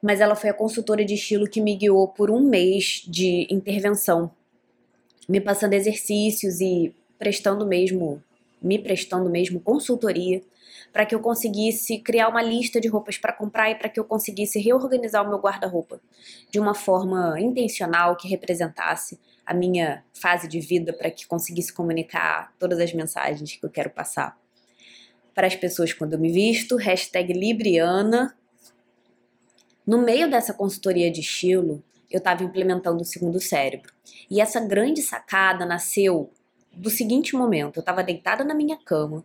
Mas 0.00 0.20
ela 0.20 0.36
foi 0.36 0.50
a 0.50 0.54
consultora 0.54 1.04
de 1.04 1.14
estilo 1.14 1.48
que 1.48 1.60
me 1.60 1.76
guiou 1.76 2.08
por 2.08 2.30
um 2.30 2.40
mês 2.40 3.02
de 3.06 3.46
intervenção 3.50 4.30
me 5.30 5.40
passando 5.40 5.74
exercícios 5.74 6.60
e 6.60 6.92
prestando 7.16 7.64
mesmo, 7.64 8.20
me 8.60 8.80
prestando 8.80 9.30
mesmo 9.30 9.60
consultoria 9.60 10.42
para 10.92 11.06
que 11.06 11.14
eu 11.14 11.20
conseguisse 11.20 11.98
criar 11.98 12.28
uma 12.28 12.42
lista 12.42 12.80
de 12.80 12.88
roupas 12.88 13.18
para 13.18 13.32
comprar 13.32 13.70
e 13.70 13.74
para 13.74 13.88
que 13.88 13.98
eu 13.98 14.04
conseguisse 14.04 14.58
reorganizar 14.58 15.24
o 15.24 15.28
meu 15.28 15.38
guarda-roupa 15.38 16.00
de 16.50 16.58
uma 16.58 16.74
forma 16.74 17.40
intencional 17.40 18.16
que 18.16 18.28
representasse 18.28 19.18
a 19.44 19.54
minha 19.54 20.04
fase 20.12 20.46
de 20.46 20.60
vida 20.60 20.92
para 20.92 21.10
que 21.10 21.26
conseguisse 21.26 21.72
comunicar 21.72 22.52
todas 22.58 22.78
as 22.78 22.92
mensagens 22.92 23.56
que 23.56 23.64
eu 23.64 23.70
quero 23.70 23.90
passar 23.90 24.38
para 25.34 25.46
as 25.46 25.56
pessoas 25.56 25.92
quando 25.92 26.14
eu 26.14 26.18
me 26.18 26.30
visto, 26.30 26.76
hashtag 26.76 27.32
Libriana. 27.32 28.36
No 29.86 30.02
meio 30.02 30.30
dessa 30.30 30.52
consultoria 30.52 31.10
de 31.10 31.20
estilo, 31.20 31.82
eu 32.10 32.18
estava 32.18 32.44
implementando 32.44 33.00
o 33.00 33.06
segundo 33.06 33.40
cérebro. 33.40 33.92
E 34.30 34.40
essa 34.40 34.60
grande 34.60 35.00
sacada 35.00 35.64
nasceu 35.64 36.30
do 36.72 36.90
seguinte 36.90 37.34
momento: 37.34 37.78
eu 37.78 37.80
estava 37.80 38.02
deitada 38.02 38.44
na 38.44 38.54
minha 38.54 38.76
cama, 38.76 39.24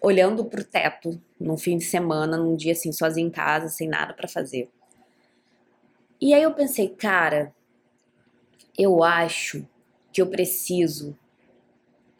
olhando 0.00 0.44
para 0.44 0.60
o 0.60 0.64
teto, 0.64 1.20
num 1.38 1.56
fim 1.56 1.78
de 1.78 1.84
semana, 1.84 2.36
num 2.36 2.56
dia 2.56 2.72
assim, 2.72 2.92
sozinha 2.92 3.26
em 3.26 3.30
casa, 3.30 3.68
sem 3.68 3.88
nada 3.88 4.14
para 4.14 4.28
fazer. 4.28 4.68
E 6.20 6.34
aí 6.34 6.42
eu 6.42 6.52
pensei, 6.52 6.88
cara, 6.88 7.54
eu 8.76 9.02
acho 9.02 9.66
que 10.12 10.20
eu 10.20 10.26
preciso 10.26 11.16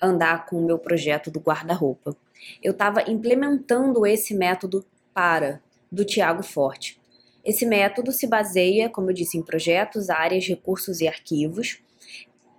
andar 0.00 0.46
com 0.46 0.56
o 0.56 0.64
meu 0.64 0.78
projeto 0.78 1.30
do 1.30 1.40
guarda-roupa. 1.40 2.16
Eu 2.62 2.72
estava 2.72 3.02
implementando 3.10 4.06
esse 4.06 4.34
método 4.34 4.84
para 5.12 5.60
do 5.90 6.04
Tiago 6.04 6.42
Forte. 6.42 7.00
Esse 7.44 7.64
método 7.64 8.12
se 8.12 8.26
baseia, 8.26 8.88
como 8.88 9.10
eu 9.10 9.14
disse, 9.14 9.38
em 9.38 9.42
projetos, 9.42 10.10
áreas, 10.10 10.46
recursos 10.46 11.00
e 11.00 11.08
arquivos. 11.08 11.80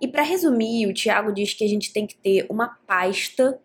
E 0.00 0.08
para 0.08 0.22
resumir, 0.22 0.86
o 0.86 0.94
Tiago 0.94 1.32
diz 1.32 1.54
que 1.54 1.64
a 1.64 1.68
gente 1.68 1.92
tem 1.92 2.06
que 2.06 2.16
ter 2.16 2.46
uma 2.50 2.76
pasta 2.86 3.58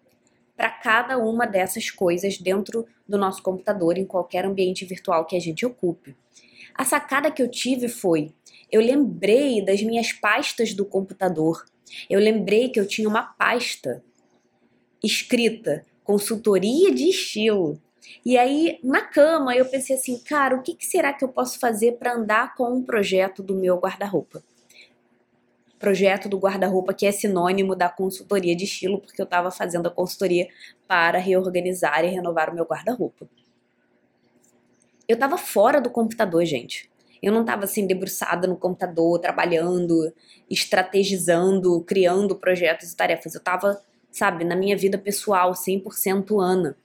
para 0.56 0.70
cada 0.70 1.18
uma 1.18 1.46
dessas 1.46 1.90
coisas 1.90 2.38
dentro 2.38 2.86
do 3.08 3.18
nosso 3.18 3.42
computador, 3.44 3.98
em 3.98 4.06
qualquer 4.06 4.46
ambiente 4.46 4.86
virtual 4.86 5.26
que 5.26 5.36
a 5.36 5.40
gente 5.40 5.66
ocupe. 5.66 6.16
A 6.74 6.84
sacada 6.84 7.32
que 7.32 7.42
eu 7.42 7.50
tive 7.50 7.88
foi: 7.88 8.34
eu 8.72 8.82
lembrei 8.82 9.64
das 9.64 9.82
minhas 9.82 10.12
pastas 10.12 10.74
do 10.74 10.86
computador. 10.86 11.66
Eu 12.10 12.20
lembrei 12.20 12.70
que 12.70 12.80
eu 12.80 12.88
tinha 12.88 13.08
uma 13.08 13.24
pasta 13.24 14.04
escrita 15.04 15.86
consultoria 16.04 16.94
de 16.94 17.10
estilo. 17.10 17.82
E 18.24 18.38
aí, 18.38 18.80
na 18.84 19.02
cama, 19.02 19.56
eu 19.56 19.66
pensei 19.66 19.96
assim, 19.96 20.20
cara, 20.20 20.56
o 20.56 20.62
que, 20.62 20.78
será 20.80 21.12
que 21.12 21.24
eu 21.24 21.30
posso 21.30 21.60
fazer 21.60 21.94
para 21.94 22.14
andar 22.14 22.56
com 22.56 22.72
um 22.72 22.84
projeto 22.84 23.42
do 23.42 23.56
meu 23.56 23.78
guarda-roupa? 23.78 24.44
Projeto 25.80 26.30
do 26.30 26.38
guarda-roupa 26.38 26.94
que 26.94 27.06
é 27.06 27.12
sinônimo 27.12 27.76
da 27.76 27.90
consultoria 27.90 28.56
de 28.56 28.64
estilo, 28.64 29.00
porque 29.00 29.22
eu 29.22 29.26
estava 29.26 29.52
fazendo 29.52 29.88
a 29.88 29.92
consultoria 29.92 30.48
para 30.88 31.20
reorganizar 31.20 32.04
e 32.04 32.10
renovar 32.10 32.50
o 32.50 32.56
meu 32.56 32.66
guarda-roupa. 32.66 33.28
Eu 35.08 35.14
estava 35.16 35.38
fora 35.38 35.80
do 35.80 35.90
computador, 35.90 36.44
gente. 36.46 36.90
Eu 37.22 37.32
não 37.32 37.42
estava 37.42 37.66
assim 37.66 37.86
debruçada 37.86 38.48
no 38.48 38.56
computador, 38.56 39.20
trabalhando, 39.20 40.14
estrategizando, 40.50 41.82
criando 41.82 42.36
projetos 42.36 42.92
e 42.92 42.96
tarefas. 42.96 43.36
Eu 43.36 43.40
estava, 43.40 43.80
sabe, 44.12 44.44
na 44.44 44.56
minha 44.56 44.76
vida 44.76 44.98
pessoal, 44.98 45.52
100% 45.52 46.42
Ana. 46.42 46.76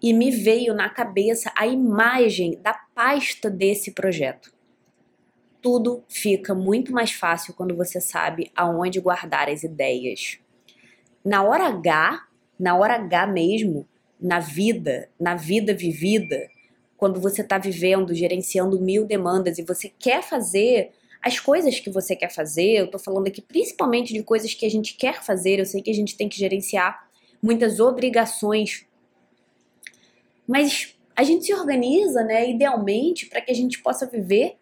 E 0.00 0.12
me 0.12 0.30
veio 0.30 0.74
na 0.74 0.88
cabeça 0.88 1.50
a 1.56 1.66
imagem 1.66 2.58
da 2.60 2.74
pasta 2.94 3.50
desse 3.50 3.92
projeto 3.92 4.53
tudo 5.64 6.04
fica 6.10 6.54
muito 6.54 6.92
mais 6.92 7.12
fácil 7.12 7.54
quando 7.54 7.74
você 7.74 7.98
sabe 7.98 8.52
aonde 8.54 9.00
guardar 9.00 9.48
as 9.48 9.62
ideias. 9.62 10.38
Na 11.24 11.42
hora 11.42 11.68
H, 11.68 12.22
na 12.60 12.76
hora 12.76 12.96
H 12.96 13.26
mesmo, 13.28 13.88
na 14.20 14.40
vida, 14.40 15.08
na 15.18 15.34
vida 15.34 15.72
vivida, 15.72 16.50
quando 16.98 17.18
você 17.18 17.40
está 17.40 17.56
vivendo, 17.56 18.14
gerenciando 18.14 18.78
mil 18.78 19.06
demandas 19.06 19.56
e 19.56 19.62
você 19.62 19.90
quer 19.98 20.22
fazer 20.22 20.90
as 21.22 21.40
coisas 21.40 21.80
que 21.80 21.88
você 21.88 22.14
quer 22.14 22.30
fazer, 22.30 22.72
eu 22.72 22.84
estou 22.84 23.00
falando 23.00 23.28
aqui 23.28 23.40
principalmente 23.40 24.12
de 24.12 24.22
coisas 24.22 24.52
que 24.52 24.66
a 24.66 24.70
gente 24.70 24.94
quer 24.98 25.24
fazer, 25.24 25.60
eu 25.60 25.64
sei 25.64 25.80
que 25.80 25.90
a 25.90 25.94
gente 25.94 26.14
tem 26.14 26.28
que 26.28 26.36
gerenciar 26.36 27.08
muitas 27.40 27.80
obrigações, 27.80 28.84
mas 30.46 30.94
a 31.16 31.22
gente 31.22 31.46
se 31.46 31.54
organiza, 31.54 32.22
né, 32.22 32.50
idealmente, 32.50 33.24
para 33.24 33.40
que 33.40 33.50
a 33.50 33.54
gente 33.54 33.82
possa 33.82 34.04
viver 34.04 34.58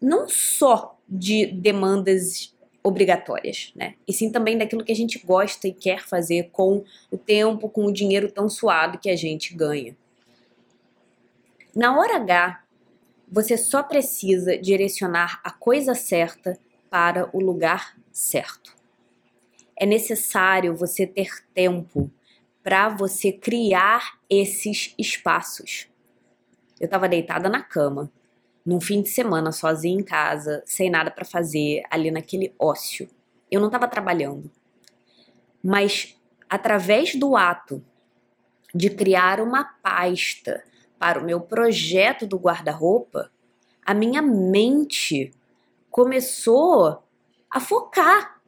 não 0.00 0.28
só 0.28 0.98
de 1.08 1.46
demandas 1.46 2.54
obrigatórias, 2.82 3.72
né? 3.76 3.94
E 4.08 4.12
sim 4.12 4.30
também 4.30 4.56
daquilo 4.56 4.84
que 4.84 4.92
a 4.92 4.96
gente 4.96 5.18
gosta 5.18 5.68
e 5.68 5.72
quer 5.72 6.00
fazer 6.00 6.50
com 6.50 6.82
o 7.10 7.18
tempo, 7.18 7.68
com 7.68 7.84
o 7.84 7.92
dinheiro 7.92 8.30
tão 8.30 8.48
suado 8.48 8.98
que 8.98 9.10
a 9.10 9.16
gente 9.16 9.54
ganha. 9.54 9.94
Na 11.74 11.98
hora 11.98 12.16
H, 12.16 12.64
você 13.30 13.56
só 13.56 13.82
precisa 13.82 14.56
direcionar 14.56 15.40
a 15.44 15.50
coisa 15.50 15.94
certa 15.94 16.58
para 16.88 17.28
o 17.32 17.40
lugar 17.40 17.96
certo. 18.10 18.74
É 19.76 19.86
necessário 19.86 20.74
você 20.74 21.06
ter 21.06 21.30
tempo 21.54 22.10
para 22.62 22.88
você 22.88 23.32
criar 23.32 24.18
esses 24.28 24.94
espaços. 24.98 25.88
Eu 26.78 26.86
estava 26.86 27.08
deitada 27.08 27.48
na 27.48 27.62
cama, 27.62 28.10
num 28.64 28.80
fim 28.80 29.02
de 29.02 29.08
semana 29.08 29.52
sozinha 29.52 29.98
em 29.98 30.02
casa, 30.02 30.62
sem 30.66 30.90
nada 30.90 31.10
para 31.10 31.24
fazer, 31.24 31.82
ali 31.90 32.10
naquele 32.10 32.54
ócio. 32.58 33.08
Eu 33.50 33.60
não 33.60 33.68
estava 33.68 33.88
trabalhando. 33.88 34.50
Mas 35.62 36.16
através 36.48 37.14
do 37.14 37.36
ato 37.36 37.82
de 38.74 38.90
criar 38.90 39.40
uma 39.40 39.64
pasta 39.64 40.62
para 40.98 41.18
o 41.18 41.24
meu 41.24 41.40
projeto 41.40 42.26
do 42.26 42.38
guarda-roupa, 42.38 43.30
a 43.84 43.94
minha 43.94 44.22
mente 44.22 45.32
começou 45.90 47.02
a 47.50 47.58
focar 47.58 48.40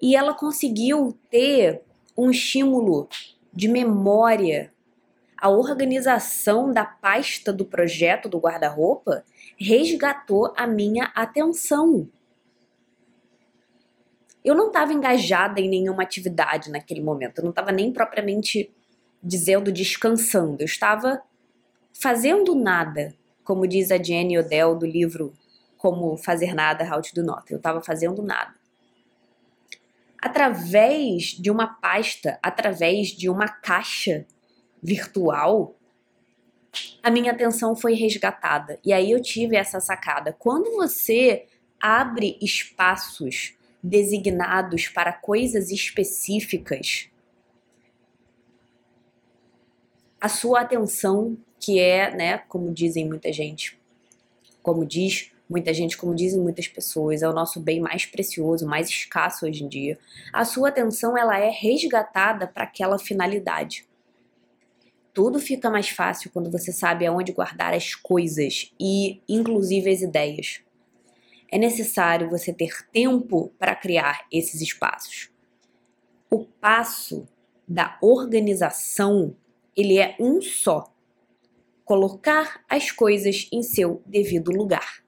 e 0.00 0.14
ela 0.14 0.34
conseguiu 0.34 1.18
ter 1.30 1.82
um 2.16 2.30
estímulo 2.30 3.08
de 3.52 3.68
memória 3.68 4.72
a 5.38 5.48
organização 5.48 6.72
da 6.72 6.84
pasta 6.84 7.52
do 7.52 7.64
projeto 7.64 8.28
do 8.28 8.38
guarda-roupa 8.38 9.24
resgatou 9.58 10.52
a 10.56 10.66
minha 10.66 11.12
atenção. 11.14 12.08
Eu 14.44 14.54
não 14.54 14.68
estava 14.68 14.92
engajada 14.92 15.60
em 15.60 15.68
nenhuma 15.68 16.02
atividade 16.02 16.70
naquele 16.70 17.02
momento, 17.02 17.38
eu 17.38 17.44
não 17.44 17.50
estava 17.50 17.72
nem 17.72 17.92
propriamente 17.92 18.72
dizendo 19.22 19.72
descansando, 19.72 20.62
eu 20.62 20.66
estava 20.66 21.20
fazendo 21.92 22.54
nada, 22.54 23.14
como 23.42 23.66
diz 23.66 23.90
a 23.90 24.00
Jenny 24.00 24.38
Odell 24.38 24.76
do 24.76 24.86
livro 24.86 25.34
Como 25.76 26.16
Fazer 26.16 26.54
Nada, 26.54 26.84
How 26.84 27.02
to 27.02 27.14
Do 27.14 27.24
Not. 27.24 27.50
Eu 27.50 27.58
estava 27.58 27.82
fazendo 27.82 28.22
nada. 28.22 28.54
Através 30.20 31.36
de 31.38 31.50
uma 31.50 31.66
pasta, 31.66 32.38
através 32.42 33.08
de 33.08 33.28
uma 33.28 33.48
caixa 33.48 34.26
virtual, 34.82 35.74
a 37.02 37.10
minha 37.10 37.32
atenção 37.32 37.74
foi 37.74 37.94
resgatada. 37.94 38.78
E 38.84 38.92
aí 38.92 39.10
eu 39.10 39.20
tive 39.20 39.56
essa 39.56 39.80
sacada. 39.80 40.34
Quando 40.38 40.74
você 40.76 41.46
abre 41.80 42.38
espaços 42.40 43.54
designados 43.82 44.88
para 44.88 45.12
coisas 45.12 45.70
específicas, 45.70 47.08
a 50.20 50.28
sua 50.28 50.62
atenção, 50.62 51.36
que 51.60 51.78
é, 51.78 52.14
né, 52.14 52.38
como 52.48 52.72
dizem 52.72 53.06
muita 53.06 53.32
gente, 53.32 53.78
como 54.62 54.84
diz 54.84 55.30
muita 55.48 55.72
gente, 55.72 55.96
como 55.96 56.14
dizem 56.14 56.40
muitas 56.40 56.66
pessoas, 56.66 57.22
é 57.22 57.28
o 57.28 57.32
nosso 57.32 57.60
bem 57.60 57.80
mais 57.80 58.04
precioso, 58.04 58.66
mais 58.66 58.88
escasso 58.88 59.46
hoje 59.46 59.62
em 59.62 59.68
dia. 59.68 59.98
A 60.32 60.44
sua 60.44 60.70
atenção 60.70 61.16
ela 61.16 61.38
é 61.38 61.50
resgatada 61.50 62.46
para 62.46 62.64
aquela 62.64 62.98
finalidade. 62.98 63.86
Tudo 65.16 65.40
fica 65.40 65.70
mais 65.70 65.88
fácil 65.88 66.30
quando 66.30 66.50
você 66.50 66.70
sabe 66.70 67.06
aonde 67.06 67.32
guardar 67.32 67.72
as 67.72 67.94
coisas 67.94 68.70
e, 68.78 69.22
inclusive, 69.26 69.88
as 69.90 70.02
ideias. 70.02 70.60
É 71.50 71.56
necessário 71.56 72.28
você 72.28 72.52
ter 72.52 72.86
tempo 72.92 73.50
para 73.58 73.74
criar 73.74 74.26
esses 74.30 74.60
espaços. 74.60 75.30
O 76.30 76.44
passo 76.44 77.26
da 77.66 77.96
organização, 78.02 79.34
ele 79.74 79.98
é 79.98 80.14
um 80.20 80.42
só. 80.42 80.92
Colocar 81.82 82.62
as 82.68 82.90
coisas 82.90 83.48
em 83.50 83.62
seu 83.62 84.02
devido 84.04 84.50
lugar. 84.50 85.02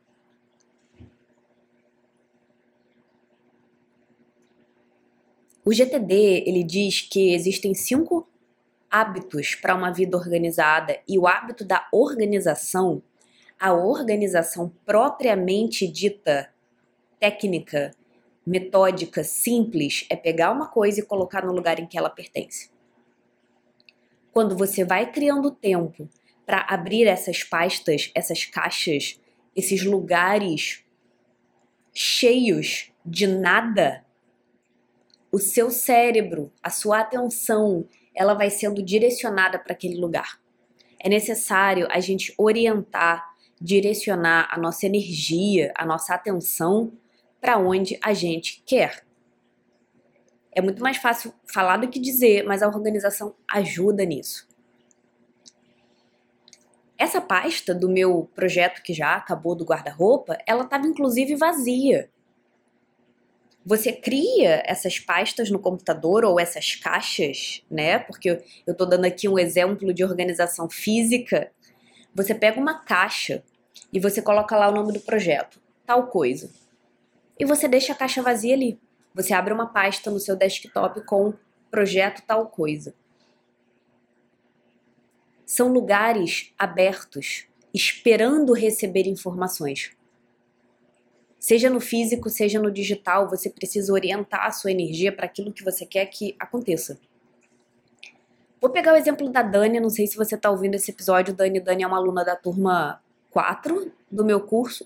O 5.63 5.71
GTD 5.71 6.45
ele 6.47 6.65
diz 6.65 7.03
que 7.03 7.35
existem 7.35 7.75
cinco 7.75 8.27
hábitos 8.91 9.55
para 9.55 9.75
uma 9.75 9.93
vida 9.93 10.17
organizada 10.17 10.99
e 11.07 11.19
o 11.19 11.27
hábito 11.27 11.65
da 11.65 11.87
organização, 11.93 13.03
a 13.59 13.73
organização 13.73 14.73
propriamente 14.85 15.87
dita 15.87 16.51
técnica, 17.21 17.91
metódica, 18.47 19.23
simples, 19.23 20.07
é 20.09 20.17
pegar 20.17 20.51
uma 20.51 20.69
coisa 20.69 21.01
e 21.01 21.05
colocar 21.05 21.45
no 21.45 21.53
lugar 21.53 21.79
em 21.79 21.87
que 21.87 21.99
ela 21.99 22.09
pertence. 22.09 22.71
Quando 24.33 24.57
você 24.57 24.85
vai 24.85 25.11
criando 25.11 25.51
tempo 25.51 26.09
para 26.47 26.65
abrir 26.69 27.07
essas 27.07 27.43
pastas, 27.43 28.11
essas 28.15 28.45
caixas, 28.45 29.21
esses 29.55 29.85
lugares 29.85 30.85
cheios 31.93 32.93
de 33.05 33.27
nada, 33.27 34.05
o 35.33 35.39
seu 35.39 35.71
cérebro, 35.71 36.53
a 36.63 36.71
sua 36.71 37.01
atenção, 37.01 37.87
ela 38.19 38.35
vai 38.35 38.51
sendo 38.51 38.83
direcionada 38.83 39.61
para 39.61 39.73
aquele 39.73 39.97
lugar. 39.97 40.41
É 40.99 41.09
necessário 41.09 41.87
a 41.89 42.01
gente 42.01 42.35
orientar, 42.37 43.25
direcionar 43.61 44.49
a 44.51 44.59
nossa 44.59 44.87
energia, 44.87 45.73
a 45.77 45.87
nossa 45.87 46.15
atenção 46.15 46.93
para 47.41 47.57
onde 47.57 47.97
a 48.03 48.13
gente 48.13 48.61
quer. 48.67 49.05
É 50.51 50.61
muito 50.61 50.83
mais 50.83 50.97
fácil 50.97 51.33
falar 51.47 51.77
do 51.77 51.89
que 51.89 52.01
dizer, 52.01 52.45
mas 52.45 52.61
a 52.61 52.67
organização 52.67 53.37
ajuda 53.49 54.05
nisso. 54.05 54.49
Essa 56.99 57.21
pasta 57.21 57.73
do 57.73 57.89
meu 57.89 58.29
projeto 58.35 58.83
que 58.83 58.93
já 58.93 59.15
acabou 59.15 59.55
do 59.55 59.65
guarda-roupa, 59.65 60.37
ela 60.45 60.65
estava 60.65 60.89
inclusive 60.89 61.37
vazia. 61.37 62.11
Você 63.69 63.93
cria 63.93 64.63
essas 64.65 64.99
pastas 64.99 65.51
no 65.51 65.59
computador 65.59 66.25
ou 66.25 66.41
essas 66.41 66.75
caixas, 66.75 67.63
né? 67.71 67.99
Porque 67.99 68.31
eu 68.67 68.73
estou 68.73 68.87
dando 68.87 69.05
aqui 69.05 69.29
um 69.29 69.39
exemplo 69.39 69.93
de 69.93 70.03
organização 70.03 70.71
física. 70.71 71.53
Você 72.15 72.35
pega 72.35 72.59
uma 72.59 72.83
caixa 72.83 73.43
e 73.93 74.01
você 74.01 74.23
coloca 74.23 74.57
lá 74.57 74.71
o 74.71 74.75
nome 74.75 74.95
do 74.95 75.01
projeto, 75.01 75.61
tal 75.85 76.07
coisa. 76.07 76.51
E 77.39 77.45
você 77.45 77.69
deixa 77.69 77.93
a 77.93 77.97
caixa 77.97 78.23
vazia 78.23 78.55
ali. 78.55 78.81
Você 79.15 79.35
abre 79.35 79.53
uma 79.53 79.67
pasta 79.67 80.11
no 80.11 80.19
seu 80.19 80.35
desktop 80.35 81.05
com 81.05 81.35
projeto 81.71 82.23
tal 82.27 82.47
coisa 82.47 82.95
são 85.49 85.73
lugares 85.73 86.53
abertos, 86.59 87.47
esperando 87.73 88.53
receber 88.53 89.09
informações. 89.09 89.97
Seja 91.39 91.71
no 91.71 91.81
físico, 91.81 92.29
seja 92.29 92.61
no 92.61 92.71
digital, 92.71 93.29
você 93.29 93.49
precisa 93.49 93.93
orientar 93.93 94.47
a 94.47 94.51
sua 94.51 94.73
energia 94.73 95.13
para 95.13 95.27
aquilo 95.27 95.53
que 95.53 95.65
você 95.65 95.87
quer 95.87 96.07
que 96.07 96.35
aconteça. 96.39 96.99
Vou 98.61 98.71
pegar 98.71 98.93
o 98.93 98.97
exemplo 98.97 99.29
da 99.31 99.41
Dani, 99.41 99.79
não 99.79 99.89
sei 99.89 100.09
se 100.09 100.17
você 100.17 100.35
está 100.35 100.51
ouvindo 100.51 100.75
esse 100.75 100.91
episódio. 100.91 101.33
Dani, 101.33 101.61
Dani 101.61 101.85
é 101.85 101.87
uma 101.87 101.97
aluna 101.97 102.25
da 102.25 102.35
turma 102.35 103.01
4 103.31 103.93
do 104.11 104.25
meu 104.25 104.41
curso. 104.41 104.85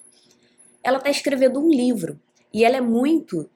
Ela 0.84 0.98
está 0.98 1.08
escrevendo 1.08 1.58
um 1.58 1.70
livro 1.70 2.20
e 2.52 2.66
ela 2.66 2.76
é 2.76 2.80
muito 2.82 3.48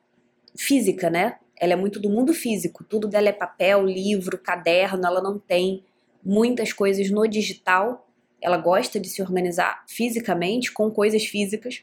física, 0.57 1.11
né? 1.11 1.39
Ela 1.61 1.75
é 1.75 1.77
muito 1.77 2.01
do 2.01 2.09
mundo 2.09 2.33
físico. 2.33 2.83
Tudo 2.83 3.07
dela 3.07 3.29
é 3.29 3.33
papel, 3.33 3.85
livro, 3.85 4.39
caderno. 4.39 5.07
Ela 5.07 5.21
não 5.21 5.39
tem 5.39 5.85
muitas 6.25 6.73
coisas 6.73 7.11
no 7.11 7.27
digital. 7.27 8.09
Ela 8.41 8.57
gosta 8.57 8.99
de 8.99 9.09
se 9.09 9.21
organizar 9.21 9.85
fisicamente, 9.87 10.73
com 10.73 10.91
coisas 10.91 11.25
físicas. 11.27 11.83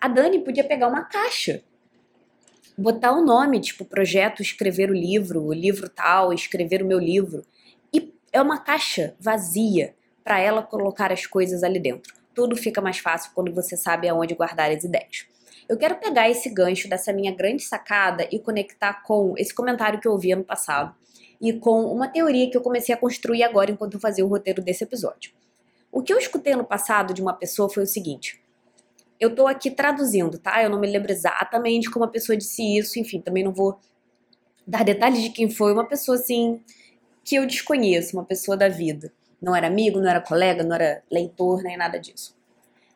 A 0.00 0.08
Dani 0.08 0.38
podia 0.38 0.64
pegar 0.64 0.88
uma 0.88 1.04
caixa, 1.04 1.62
botar 2.76 3.12
o 3.12 3.22
nome, 3.22 3.60
tipo, 3.60 3.84
projeto 3.84 4.40
escrever 4.40 4.90
o 4.90 4.94
livro, 4.94 5.42
o 5.42 5.52
livro 5.52 5.90
tal, 5.90 6.32
escrever 6.32 6.82
o 6.82 6.86
meu 6.86 6.98
livro. 6.98 7.44
E 7.92 8.14
é 8.32 8.40
uma 8.40 8.58
caixa 8.58 9.14
vazia 9.20 9.94
para 10.24 10.40
ela 10.40 10.62
colocar 10.62 11.12
as 11.12 11.26
coisas 11.26 11.62
ali 11.62 11.78
dentro. 11.78 12.14
Tudo 12.34 12.56
fica 12.56 12.80
mais 12.80 12.98
fácil 12.98 13.32
quando 13.34 13.52
você 13.52 13.76
sabe 13.76 14.08
aonde 14.08 14.34
guardar 14.34 14.70
as 14.70 14.84
ideias. 14.84 15.26
Eu 15.68 15.76
quero 15.76 15.96
pegar 15.96 16.30
esse 16.30 16.48
gancho 16.48 16.88
dessa 16.88 17.12
minha 17.12 17.34
grande 17.34 17.62
sacada 17.62 18.26
e 18.32 18.38
conectar 18.38 19.02
com 19.02 19.34
esse 19.36 19.54
comentário 19.54 20.00
que 20.00 20.08
eu 20.08 20.12
ouvi 20.12 20.32
ano 20.32 20.44
passado 20.44 20.94
e 21.40 21.52
com 21.52 21.84
uma 21.84 22.08
teoria 22.08 22.50
que 22.50 22.56
eu 22.56 22.62
comecei 22.62 22.94
a 22.94 22.98
construir 22.98 23.42
agora 23.42 23.70
enquanto 23.70 23.94
eu 23.94 24.00
fazia 24.00 24.24
o 24.24 24.28
roteiro 24.28 24.62
desse 24.62 24.82
episódio. 24.82 25.32
O 25.92 26.02
que 26.02 26.12
eu 26.12 26.18
escutei 26.18 26.56
no 26.56 26.64
passado 26.64 27.12
de 27.12 27.20
uma 27.20 27.34
pessoa 27.34 27.68
foi 27.68 27.82
o 27.82 27.86
seguinte: 27.86 28.42
eu 29.20 29.34
tô 29.34 29.46
aqui 29.46 29.70
traduzindo, 29.70 30.38
tá? 30.38 30.62
Eu 30.62 30.70
não 30.70 30.80
me 30.80 30.90
lembro 30.90 31.12
exatamente 31.12 31.90
como 31.90 32.06
a 32.06 32.08
pessoa 32.08 32.36
disse 32.36 32.62
isso, 32.78 32.98
enfim, 32.98 33.20
também 33.20 33.44
não 33.44 33.52
vou 33.52 33.78
dar 34.66 34.82
detalhes 34.82 35.22
de 35.22 35.28
quem 35.30 35.50
foi, 35.50 35.72
uma 35.72 35.86
pessoa 35.86 36.16
assim 36.16 36.62
que 37.22 37.36
eu 37.36 37.46
desconheço, 37.46 38.16
uma 38.16 38.24
pessoa 38.24 38.56
da 38.56 38.68
vida. 38.68 39.12
Não 39.40 39.54
era 39.54 39.66
amigo, 39.66 40.00
não 40.00 40.08
era 40.08 40.20
colega, 40.20 40.64
não 40.64 40.74
era 40.74 41.02
leitor, 41.10 41.62
nem 41.62 41.76
nada 41.76 41.98
disso. 41.98 42.34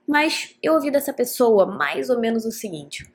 Mas 0.07 0.57
eu 0.63 0.75
ouvi 0.75 0.91
dessa 0.91 1.13
pessoa 1.13 1.67
mais 1.67 2.09
ou 2.09 2.19
menos 2.19 2.45
o 2.45 2.51
seguinte: 2.51 3.11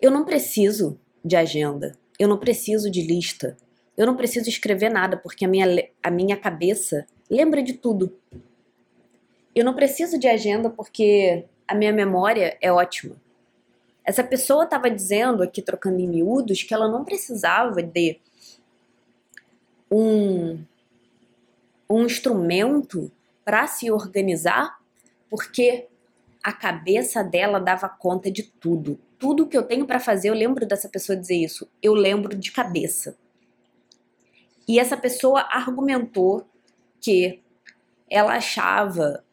eu 0.00 0.10
não 0.10 0.24
preciso 0.24 0.98
de 1.24 1.36
agenda, 1.36 1.96
eu 2.18 2.28
não 2.28 2.38
preciso 2.38 2.90
de 2.90 3.02
lista, 3.02 3.56
eu 3.96 4.06
não 4.06 4.16
preciso 4.16 4.48
escrever 4.48 4.90
nada, 4.90 5.16
porque 5.16 5.44
a 5.44 5.48
minha, 5.48 5.66
a 6.02 6.10
minha 6.10 6.36
cabeça 6.36 7.06
lembra 7.28 7.62
de 7.62 7.74
tudo. 7.74 8.16
Eu 9.54 9.64
não 9.64 9.74
preciso 9.74 10.18
de 10.18 10.26
agenda 10.26 10.68
porque 10.68 11.44
a 11.66 11.74
minha 11.74 11.92
memória 11.92 12.56
é 12.60 12.70
ótima. 12.72 13.16
Essa 14.04 14.22
pessoa 14.22 14.64
estava 14.64 14.90
dizendo 14.90 15.42
aqui, 15.42 15.62
trocando 15.62 15.98
em 15.98 16.06
miúdos, 16.06 16.62
que 16.62 16.74
ela 16.74 16.88
não 16.88 17.04
precisava 17.04 17.82
de 17.82 18.20
um, 19.90 20.62
um 21.88 22.04
instrumento 22.04 23.10
para 23.44 23.66
se 23.66 23.90
organizar, 23.90 24.78
porque 25.30 25.88
a 26.42 26.52
cabeça 26.52 27.24
dela 27.24 27.58
dava 27.58 27.88
conta 27.88 28.30
de 28.30 28.42
tudo. 28.42 29.00
Tudo 29.18 29.46
que 29.46 29.56
eu 29.56 29.62
tenho 29.62 29.86
para 29.86 29.98
fazer, 29.98 30.28
eu 30.28 30.34
lembro 30.34 30.66
dessa 30.66 30.88
pessoa 30.88 31.16
dizer 31.16 31.36
isso, 31.36 31.66
eu 31.82 31.94
lembro 31.94 32.36
de 32.36 32.52
cabeça. 32.52 33.16
E 34.68 34.78
essa 34.78 34.96
pessoa 34.96 35.46
argumentou 35.50 36.46
que 37.00 37.42
ela 38.10 38.34
achava, 38.34 39.24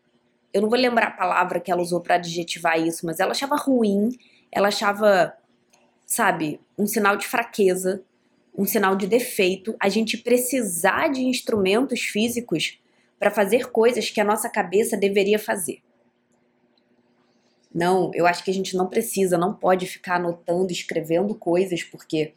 eu 0.54 0.62
não 0.62 0.70
vou 0.70 0.78
lembrar 0.78 1.08
a 1.08 1.12
palavra 1.12 1.60
que 1.60 1.72
ela 1.72 1.82
usou 1.82 2.02
para 2.02 2.16
adjetivar 2.16 2.80
isso, 2.80 3.06
mas 3.06 3.20
ela 3.20 3.32
achava 3.32 3.56
ruim, 3.56 4.10
ela 4.52 4.68
achava, 4.68 5.34
sabe, 6.06 6.60
um 6.78 6.86
sinal 6.86 7.16
de 7.16 7.28
fraqueza, 7.28 8.04
um 8.58 8.66
sinal 8.66 8.96
de 8.96 9.08
defeito, 9.08 9.76
a 9.80 9.88
gente 9.88 10.18
precisar 10.18 11.08
de 11.08 11.22
instrumentos 11.22 12.02
físicos 12.02 12.80
para 13.18 13.32
fazer 13.32 13.72
coisas 13.72 14.10
que 14.10 14.20
a 14.20 14.26
nossa 14.26 14.50
cabeça 14.50 14.98
deveria 14.98 15.40
fazer. 15.40 15.82
Não, 17.74 18.12
eu 18.14 18.28
acho 18.28 18.44
que 18.44 18.52
a 18.52 18.54
gente 18.54 18.76
não 18.76 18.88
precisa, 18.88 19.38
não 19.38 19.54
pode 19.54 19.86
ficar 19.86 20.16
anotando, 20.16 20.74
escrevendo 20.74 21.34
coisas, 21.34 21.84
porque 21.84 22.34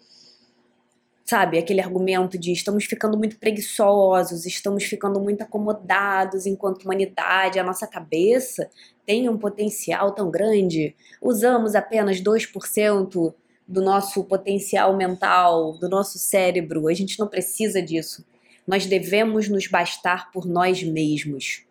sabe, 1.24 1.58
aquele 1.58 1.80
argumento 1.80 2.38
de 2.38 2.52
estamos 2.52 2.84
ficando 2.84 3.16
muito 3.16 3.38
preguiçosos, 3.38 4.44
estamos 4.44 4.84
ficando 4.84 5.18
muito 5.18 5.42
acomodados 5.42 6.44
enquanto 6.44 6.84
humanidade, 6.84 7.58
a 7.58 7.64
nossa 7.64 7.86
cabeça 7.86 8.68
tem 9.06 9.28
um 9.28 9.38
potencial 9.38 10.12
tão 10.12 10.30
grande, 10.30 10.94
usamos 11.20 11.74
apenas 11.74 12.20
2% 12.20 13.34
do 13.66 13.82
nosso 13.82 14.22
potencial 14.24 14.94
mental, 14.96 15.78
do 15.78 15.88
nosso 15.88 16.18
cérebro, 16.18 16.88
a 16.88 16.94
gente 16.94 17.18
não 17.18 17.26
precisa 17.26 17.80
disso. 17.80 18.24
Nós 18.66 18.86
devemos 18.86 19.48
nos 19.48 19.66
bastar 19.66 20.30
por 20.30 20.46
nós 20.46 20.82
mesmos. 20.82 21.64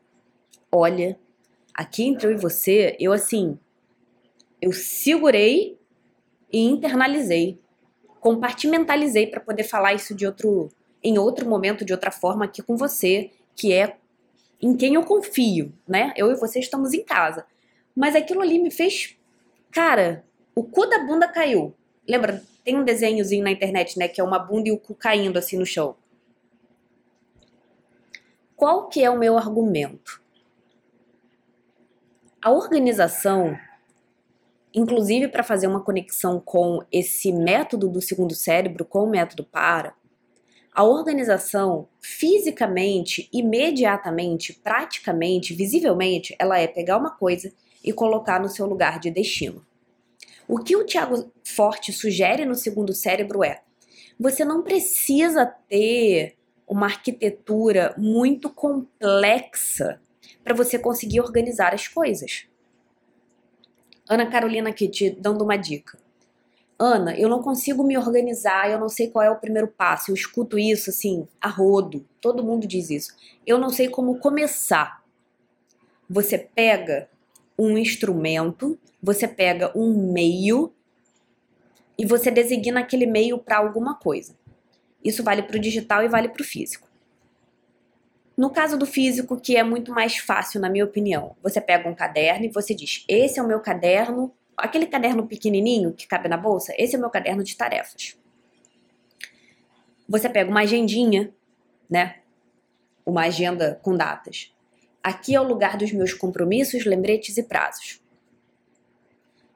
Olha, 0.71 1.17
aqui 1.73 2.03
entre 2.03 2.27
eu 2.27 2.31
e 2.31 2.37
você, 2.37 2.95
eu 2.99 3.11
assim, 3.11 3.57
eu 4.61 4.71
segurei 4.71 5.77
e 6.51 6.59
internalizei 6.59 7.59
compartimentalizei 8.23 9.27
para 9.27 9.41
poder 9.41 9.65
falar 9.65 9.93
isso 9.93 10.15
de 10.15 10.25
outro 10.25 10.69
em 11.03 11.17
outro 11.17 11.45
momento, 11.45 11.83
de 11.83 11.91
outra 11.91 12.09
forma 12.09 12.45
aqui 12.45 12.61
com 12.63 12.77
você, 12.77 13.29
que 13.53 13.73
é 13.73 13.97
em 14.61 14.77
quem 14.77 14.93
eu 14.93 15.03
confio, 15.03 15.73
né? 15.85 16.13
Eu 16.15 16.31
e 16.31 16.35
você 16.35 16.59
estamos 16.59 16.93
em 16.93 17.03
casa. 17.03 17.45
Mas 17.93 18.15
aquilo 18.15 18.39
ali 18.39 18.59
me 18.59 18.71
fez, 18.71 19.17
cara, 19.69 20.23
o 20.55 20.63
cu 20.63 20.85
da 20.85 20.99
bunda 20.99 21.27
caiu. 21.27 21.75
Lembra? 22.07 22.41
Tem 22.63 22.79
um 22.79 22.85
desenhozinho 22.85 23.43
na 23.43 23.51
internet, 23.51 23.99
né, 23.99 24.07
que 24.07 24.21
é 24.21 24.23
uma 24.23 24.39
bunda 24.39 24.69
e 24.69 24.71
o 24.71 24.79
cu 24.79 24.95
caindo 24.95 25.37
assim 25.37 25.57
no 25.57 25.65
chão. 25.65 25.97
Qual 28.55 28.87
que 28.87 29.03
é 29.03 29.09
o 29.09 29.19
meu 29.19 29.37
argumento? 29.37 30.21
A 32.41 32.51
organização 32.51 33.59
inclusive 34.73 35.27
para 35.27 35.43
fazer 35.43 35.67
uma 35.67 35.83
conexão 35.83 36.39
com 36.39 36.79
esse 36.91 37.31
método 37.31 37.87
do 37.87 38.01
segundo 38.01 38.33
cérebro, 38.33 38.85
com 38.85 39.03
o 39.03 39.09
método 39.09 39.43
para, 39.43 39.93
a 40.73 40.83
organização 40.83 41.87
fisicamente, 42.01 43.29
imediatamente, 43.31 44.53
praticamente, 44.53 45.53
visivelmente, 45.53 46.35
ela 46.39 46.57
é 46.57 46.65
pegar 46.65 46.97
uma 46.97 47.11
coisa 47.11 47.53
e 47.83 47.93
colocar 47.93 48.39
no 48.39 48.49
seu 48.49 48.65
lugar 48.65 48.99
de 48.99 49.11
destino. 49.11 49.63
O 50.47 50.57
que 50.57 50.75
o 50.75 50.83
Tiago 50.83 51.31
Forte 51.43 51.93
sugere 51.93 52.43
no 52.43 52.55
segundo 52.55 52.91
cérebro 52.91 53.43
é: 53.43 53.61
você 54.19 54.43
não 54.43 54.63
precisa 54.63 55.45
ter 55.45 56.35
uma 56.67 56.87
arquitetura 56.87 57.93
muito 57.97 58.49
complexa 58.49 60.01
para 60.43 60.55
você 60.55 60.79
conseguir 60.79 61.21
organizar 61.21 61.73
as 61.73 61.87
coisas. 61.87 62.47
Ana 64.13 64.27
Carolina 64.27 64.69
aqui 64.69 64.87
te 64.87 65.09
dando 65.09 65.43
uma 65.43 65.57
dica. 65.57 65.97
Ana, 66.77 67.17
eu 67.17 67.27
não 67.27 67.41
consigo 67.41 67.83
me 67.83 67.97
organizar, 67.97 68.69
eu 68.69 68.79
não 68.79 68.87
sei 68.87 69.07
qual 69.07 69.25
é 69.25 69.31
o 69.31 69.39
primeiro 69.39 69.67
passo. 69.67 70.11
Eu 70.11 70.15
escuto 70.15 70.59
isso 70.59 70.91
assim, 70.91 71.27
a 71.41 71.47
rodo. 71.47 72.05
Todo 72.21 72.43
mundo 72.43 72.67
diz 72.67 72.91
isso. 72.91 73.15
Eu 73.45 73.57
não 73.57 73.69
sei 73.69 73.87
como 73.87 74.19
começar. 74.19 75.03
Você 76.07 76.37
pega 76.37 77.09
um 77.57 77.75
instrumento, 77.75 78.77
você 79.01 79.27
pega 79.27 79.71
um 79.75 80.11
meio 80.11 80.71
e 81.97 82.05
você 82.05 82.29
designa 82.29 82.81
aquele 82.81 83.07
meio 83.07 83.39
para 83.39 83.57
alguma 83.57 83.95
coisa. 83.95 84.35
Isso 85.03 85.23
vale 85.23 85.41
para 85.41 85.57
o 85.57 85.59
digital 85.59 86.03
e 86.03 86.07
vale 86.07 86.29
para 86.29 86.41
o 86.41 86.45
físico. 86.45 86.87
No 88.35 88.49
caso 88.49 88.77
do 88.77 88.85
físico, 88.85 89.39
que 89.39 89.55
é 89.55 89.63
muito 89.63 89.91
mais 89.91 90.17
fácil, 90.17 90.59
na 90.59 90.69
minha 90.69 90.85
opinião, 90.85 91.35
você 91.41 91.61
pega 91.61 91.87
um 91.87 91.93
caderno 91.93 92.45
e 92.45 92.49
você 92.49 92.73
diz: 92.73 93.05
Esse 93.07 93.39
é 93.39 93.43
o 93.43 93.47
meu 93.47 93.59
caderno, 93.59 94.33
aquele 94.57 94.87
caderno 94.87 95.27
pequenininho 95.27 95.93
que 95.93 96.07
cabe 96.07 96.27
na 96.27 96.37
bolsa, 96.37 96.73
esse 96.77 96.95
é 96.95 96.97
o 96.97 97.01
meu 97.01 97.11
caderno 97.11 97.43
de 97.43 97.55
tarefas. 97.55 98.17
Você 100.09 100.27
pega 100.29 100.49
uma 100.49 100.61
agendinha, 100.61 101.31
né? 101.89 102.17
Uma 103.05 103.23
agenda 103.23 103.79
com 103.83 103.95
datas. 103.95 104.51
Aqui 105.03 105.35
é 105.35 105.39
o 105.39 105.47
lugar 105.47 105.77
dos 105.77 105.91
meus 105.91 106.13
compromissos, 106.13 106.85
lembretes 106.85 107.37
e 107.37 107.43
prazos. 107.43 108.01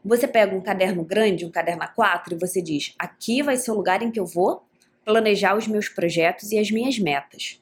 Você 0.05 0.27
pega 0.27 0.55
um 0.55 0.61
caderno 0.61 1.03
grande, 1.03 1.45
um 1.45 1.51
caderno 1.51 1.83
A4, 1.83 2.33
e 2.33 2.35
você 2.35 2.61
diz: 2.61 2.93
aqui 2.99 3.41
vai 3.41 3.57
ser 3.57 3.71
o 3.71 3.75
lugar 3.75 4.03
em 4.03 4.11
que 4.11 4.19
eu 4.19 4.25
vou 4.25 4.63
planejar 5.03 5.55
os 5.55 5.67
meus 5.67 5.89
projetos 5.89 6.51
e 6.51 6.59
as 6.59 6.69
minhas 6.69 6.99
metas. 6.99 7.59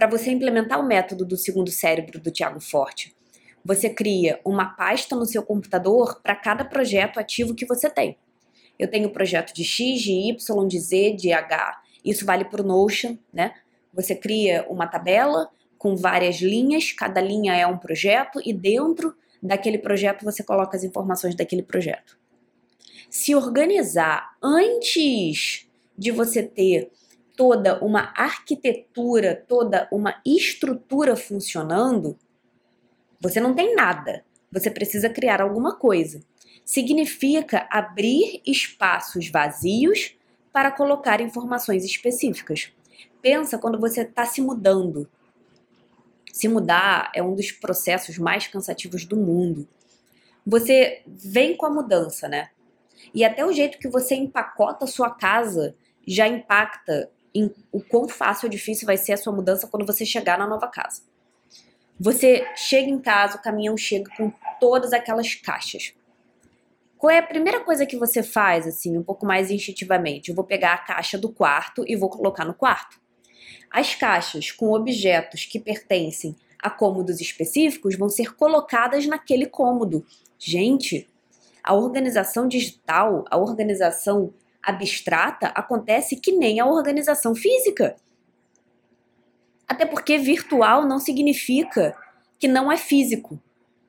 Para 0.00 0.08
você 0.08 0.30
implementar 0.30 0.80
o 0.80 0.86
método 0.86 1.26
do 1.26 1.36
segundo 1.36 1.70
cérebro 1.70 2.18
do 2.18 2.30
Tiago 2.30 2.58
Forte, 2.58 3.14
você 3.62 3.90
cria 3.90 4.40
uma 4.46 4.64
pasta 4.64 5.14
no 5.14 5.26
seu 5.26 5.42
computador 5.42 6.22
para 6.22 6.34
cada 6.34 6.64
projeto 6.64 7.20
ativo 7.20 7.54
que 7.54 7.66
você 7.66 7.90
tem. 7.90 8.16
Eu 8.78 8.88
tenho 8.88 9.10
projeto 9.10 9.52
de 9.52 9.62
X, 9.62 10.00
de 10.00 10.10
Y, 10.10 10.66
de 10.66 10.80
Z, 10.80 11.12
de 11.18 11.34
H. 11.34 11.82
Isso 12.02 12.24
vale 12.24 12.46
para 12.46 12.62
o 12.62 12.66
Notion, 12.66 13.18
né? 13.30 13.52
Você 13.92 14.14
cria 14.14 14.64
uma 14.70 14.86
tabela 14.86 15.50
com 15.76 15.94
várias 15.94 16.36
linhas, 16.36 16.92
cada 16.92 17.20
linha 17.20 17.54
é 17.54 17.66
um 17.66 17.76
projeto 17.76 18.40
e 18.42 18.54
dentro 18.54 19.14
daquele 19.42 19.76
projeto 19.76 20.24
você 20.24 20.42
coloca 20.42 20.78
as 20.78 20.82
informações 20.82 21.34
daquele 21.34 21.62
projeto. 21.62 22.18
Se 23.10 23.34
organizar 23.34 24.34
antes 24.42 25.68
de 25.94 26.10
você 26.10 26.42
ter 26.42 26.90
toda 27.40 27.82
uma 27.82 28.12
arquitetura, 28.14 29.34
toda 29.48 29.88
uma 29.90 30.20
estrutura 30.26 31.16
funcionando, 31.16 32.18
você 33.18 33.40
não 33.40 33.54
tem 33.54 33.74
nada. 33.74 34.22
Você 34.52 34.70
precisa 34.70 35.08
criar 35.08 35.40
alguma 35.40 35.74
coisa. 35.74 36.20
Significa 36.66 37.66
abrir 37.70 38.42
espaços 38.46 39.30
vazios 39.30 40.18
para 40.52 40.70
colocar 40.70 41.22
informações 41.22 41.82
específicas. 41.82 42.74
Pensa 43.22 43.56
quando 43.56 43.80
você 43.80 44.02
está 44.02 44.26
se 44.26 44.42
mudando. 44.42 45.08
Se 46.30 46.46
mudar 46.46 47.10
é 47.14 47.22
um 47.22 47.34
dos 47.34 47.50
processos 47.50 48.18
mais 48.18 48.46
cansativos 48.48 49.06
do 49.06 49.16
mundo. 49.16 49.66
Você 50.46 51.00
vem 51.06 51.56
com 51.56 51.64
a 51.64 51.70
mudança, 51.70 52.28
né? 52.28 52.50
E 53.14 53.24
até 53.24 53.46
o 53.46 53.52
jeito 53.52 53.78
que 53.78 53.88
você 53.88 54.14
empacota 54.14 54.84
a 54.84 54.88
sua 54.88 55.08
casa 55.08 55.74
já 56.06 56.28
impacta 56.28 57.10
em 57.34 57.52
o 57.70 57.80
quão 57.80 58.08
fácil 58.08 58.46
ou 58.46 58.50
difícil 58.50 58.86
vai 58.86 58.96
ser 58.96 59.12
a 59.12 59.16
sua 59.16 59.32
mudança 59.32 59.66
quando 59.66 59.86
você 59.86 60.04
chegar 60.04 60.38
na 60.38 60.46
nova 60.46 60.68
casa. 60.68 61.02
Você 61.98 62.46
chega 62.56 62.88
em 62.88 62.98
casa, 62.98 63.36
o 63.36 63.42
caminhão 63.42 63.76
chega 63.76 64.10
com 64.16 64.32
todas 64.58 64.92
aquelas 64.92 65.34
caixas. 65.34 65.92
Qual 66.96 67.10
é 67.10 67.18
a 67.18 67.22
primeira 67.22 67.60
coisa 67.60 67.86
que 67.86 67.96
você 67.96 68.22
faz, 68.22 68.66
assim, 68.66 68.96
um 68.96 69.02
pouco 69.02 69.24
mais 69.24 69.50
instintivamente? 69.50 70.28
Eu 70.28 70.34
vou 70.34 70.44
pegar 70.44 70.74
a 70.74 70.78
caixa 70.78 71.16
do 71.16 71.30
quarto 71.30 71.84
e 71.86 71.96
vou 71.96 72.10
colocar 72.10 72.44
no 72.44 72.54
quarto. 72.54 73.00
As 73.70 73.94
caixas 73.94 74.50
com 74.50 74.72
objetos 74.72 75.44
que 75.46 75.60
pertencem 75.60 76.36
a 76.58 76.68
cômodos 76.68 77.20
específicos 77.20 77.96
vão 77.96 78.08
ser 78.08 78.34
colocadas 78.34 79.06
naquele 79.06 79.46
cômodo. 79.46 80.04
Gente, 80.38 81.08
a 81.62 81.74
organização 81.74 82.48
digital, 82.48 83.24
a 83.30 83.38
organização 83.38 84.32
abstrata 84.62 85.48
acontece 85.48 86.16
que 86.16 86.32
nem 86.32 86.60
a 86.60 86.66
organização 86.66 87.34
física. 87.34 87.96
Até 89.66 89.86
porque 89.86 90.18
virtual 90.18 90.86
não 90.86 90.98
significa 90.98 91.96
que 92.38 92.48
não 92.48 92.70
é 92.70 92.76
físico. 92.76 93.40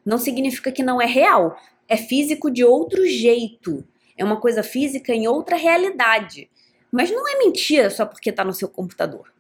Não 0.05 0.17
significa 0.17 0.71
que 0.71 0.83
não 0.83 1.01
é 1.01 1.05
real. 1.05 1.57
É 1.87 1.97
físico 1.97 2.51
de 2.51 2.63
outro 2.63 3.05
jeito. 3.07 3.83
É 4.17 4.23
uma 4.23 4.39
coisa 4.39 4.61
física 4.61 5.13
em 5.13 5.27
outra 5.27 5.55
realidade. 5.55 6.49
Mas 6.91 7.09
não 7.09 7.27
é 7.27 7.37
mentira 7.37 7.89
só 7.89 8.05
porque 8.05 8.29
está 8.29 8.43
no 8.43 8.53
seu 8.53 8.67
computador. 8.67 9.31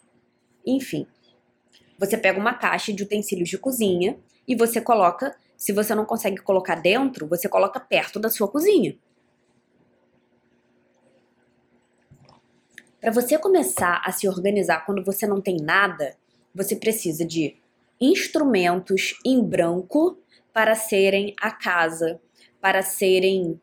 Enfim, 0.65 1.05
você 1.97 2.17
pega 2.17 2.39
uma 2.39 2.53
caixa 2.53 2.91
de 2.91 3.03
utensílios 3.03 3.49
de 3.49 3.57
cozinha 3.57 4.17
e 4.47 4.55
você 4.55 4.81
coloca. 4.81 5.35
Se 5.55 5.71
você 5.71 5.93
não 5.93 6.05
consegue 6.05 6.41
colocar 6.41 6.75
dentro, 6.75 7.27
você 7.27 7.47
coloca 7.47 7.79
perto 7.79 8.19
da 8.19 8.29
sua 8.29 8.47
cozinha. 8.47 8.97
Para 13.01 13.09
você 13.11 13.35
começar 13.35 13.99
a 14.05 14.11
se 14.11 14.29
organizar 14.29 14.85
quando 14.85 15.03
você 15.03 15.25
não 15.25 15.41
tem 15.41 15.57
nada, 15.57 16.15
você 16.53 16.75
precisa 16.75 17.25
de 17.25 17.57
instrumentos 17.99 19.19
em 19.25 19.43
branco 19.43 20.19
para 20.53 20.75
serem 20.75 21.33
a 21.41 21.49
casa, 21.49 22.21
para 22.61 22.83
serem 22.83 23.59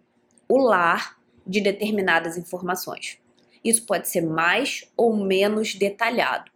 o 0.48 0.58
lar 0.58 1.16
de 1.46 1.60
determinadas 1.60 2.36
informações. 2.36 3.20
Isso 3.62 3.86
pode 3.86 4.08
ser 4.08 4.22
mais 4.22 4.90
ou 4.96 5.14
menos 5.14 5.76
detalhado. 5.76 6.50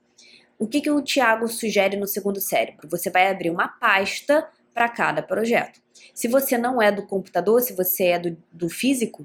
O 0.58 0.66
que, 0.66 0.80
que 0.80 0.90
o 0.90 1.02
Tiago 1.02 1.46
sugere 1.46 1.96
no 1.96 2.08
segundo 2.08 2.40
cérebro? 2.40 2.88
Você 2.88 3.10
vai 3.10 3.30
abrir 3.30 3.50
uma 3.50 3.68
pasta 3.68 4.48
para 4.74 4.88
cada 4.88 5.22
projeto. 5.22 5.80
Se 6.12 6.26
você 6.26 6.58
não 6.58 6.82
é 6.82 6.90
do 6.90 7.06
computador, 7.06 7.60
se 7.60 7.74
você 7.74 8.06
é 8.06 8.18
do, 8.18 8.36
do 8.50 8.68
físico, 8.68 9.24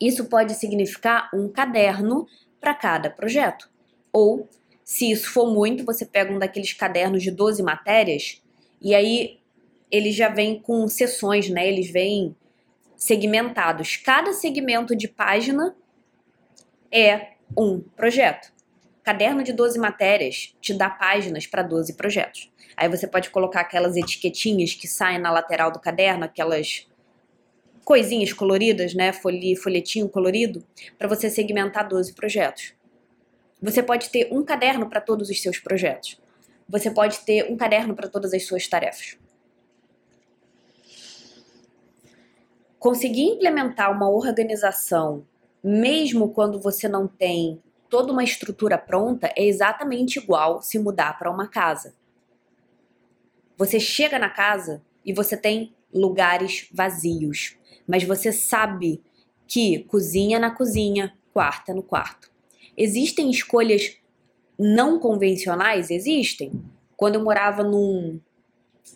isso 0.00 0.24
pode 0.26 0.54
significar 0.54 1.30
um 1.32 1.48
caderno 1.48 2.26
para 2.64 2.74
cada 2.74 3.10
projeto. 3.10 3.70
Ou, 4.10 4.48
se 4.82 5.10
isso 5.10 5.30
for 5.30 5.52
muito, 5.52 5.84
você 5.84 6.06
pega 6.06 6.32
um 6.32 6.38
daqueles 6.38 6.72
cadernos 6.72 7.22
de 7.22 7.30
12 7.30 7.62
matérias 7.62 8.42
e 8.80 8.94
aí 8.94 9.38
eles 9.90 10.14
já 10.14 10.30
vêm 10.30 10.58
com 10.58 10.88
sessões, 10.88 11.50
né? 11.50 11.68
Eles 11.68 11.90
vêm 11.90 12.34
segmentados. 12.96 13.96
Cada 13.98 14.32
segmento 14.32 14.96
de 14.96 15.06
página 15.06 15.76
é 16.90 17.32
um 17.56 17.80
projeto. 17.80 18.50
Caderno 19.02 19.42
de 19.42 19.52
12 19.52 19.78
matérias 19.78 20.56
te 20.58 20.72
dá 20.72 20.88
páginas 20.88 21.46
para 21.46 21.62
12 21.62 21.92
projetos. 21.92 22.50
Aí 22.74 22.88
você 22.88 23.06
pode 23.06 23.28
colocar 23.28 23.60
aquelas 23.60 23.94
etiquetinhas 23.94 24.72
que 24.72 24.88
saem 24.88 25.18
na 25.18 25.30
lateral 25.30 25.70
do 25.70 25.78
caderno, 25.78 26.24
aquelas 26.24 26.88
coisinhas 27.84 28.32
coloridas, 28.32 28.94
né? 28.94 29.12
folhetinho 29.12 30.08
colorido, 30.08 30.64
para 30.98 31.06
você 31.06 31.28
segmentar 31.28 31.86
12 31.86 32.14
projetos. 32.14 32.74
Você 33.60 33.82
pode 33.82 34.10
ter 34.10 34.28
um 34.32 34.42
caderno 34.42 34.88
para 34.88 35.00
todos 35.00 35.28
os 35.28 35.40
seus 35.40 35.58
projetos. 35.58 36.20
Você 36.68 36.90
pode 36.90 37.20
ter 37.20 37.50
um 37.50 37.56
caderno 37.56 37.94
para 37.94 38.08
todas 38.08 38.32
as 38.32 38.46
suas 38.46 38.66
tarefas. 38.66 39.18
Conseguir 42.78 43.22
implementar 43.22 43.90
uma 43.90 44.10
organização, 44.10 45.26
mesmo 45.62 46.30
quando 46.30 46.60
você 46.60 46.88
não 46.88 47.06
tem 47.06 47.62
toda 47.88 48.12
uma 48.12 48.24
estrutura 48.24 48.76
pronta, 48.76 49.32
é 49.36 49.44
exatamente 49.44 50.18
igual 50.18 50.60
se 50.60 50.78
mudar 50.78 51.18
para 51.18 51.30
uma 51.30 51.48
casa. 51.48 51.94
Você 53.56 53.78
chega 53.78 54.18
na 54.18 54.28
casa 54.28 54.82
e 55.04 55.12
você 55.12 55.36
tem 55.36 55.74
lugares 55.94 56.68
vazios 56.72 57.56
mas 57.86 58.04
você 58.04 58.32
sabe 58.32 59.02
que 59.46 59.80
cozinha 59.84 60.38
na 60.38 60.50
cozinha, 60.50 61.14
quarto 61.32 61.70
é 61.70 61.74
no 61.74 61.82
quarto. 61.82 62.30
Existem 62.76 63.30
escolhas 63.30 63.96
não 64.58 64.98
convencionais? 64.98 65.90
Existem. 65.90 66.52
Quando 66.96 67.16
eu 67.16 67.24
morava 67.24 67.62
num 67.62 68.20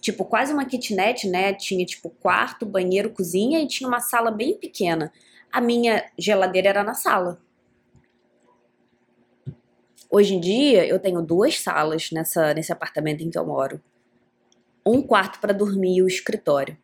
tipo 0.00 0.24
quase 0.24 0.52
uma 0.52 0.64
kitnet, 0.64 1.28
né? 1.28 1.52
Tinha 1.52 1.84
tipo 1.84 2.10
quarto, 2.10 2.66
banheiro, 2.66 3.10
cozinha 3.10 3.60
e 3.60 3.66
tinha 3.66 3.88
uma 3.88 4.00
sala 4.00 4.30
bem 4.30 4.56
pequena. 4.56 5.12
A 5.52 5.60
minha 5.60 6.04
geladeira 6.18 6.68
era 6.68 6.84
na 6.84 6.94
sala. 6.94 7.40
Hoje 10.10 10.34
em 10.34 10.40
dia 10.40 10.86
eu 10.86 10.98
tenho 10.98 11.20
duas 11.20 11.60
salas 11.60 12.10
nessa 12.10 12.54
nesse 12.54 12.72
apartamento 12.72 13.22
em 13.22 13.30
que 13.30 13.38
eu 13.38 13.46
moro. 13.46 13.80
Um 14.84 15.02
quarto 15.02 15.38
para 15.38 15.52
dormir 15.52 15.96
e 15.96 16.02
o 16.02 16.06
escritório. 16.06 16.76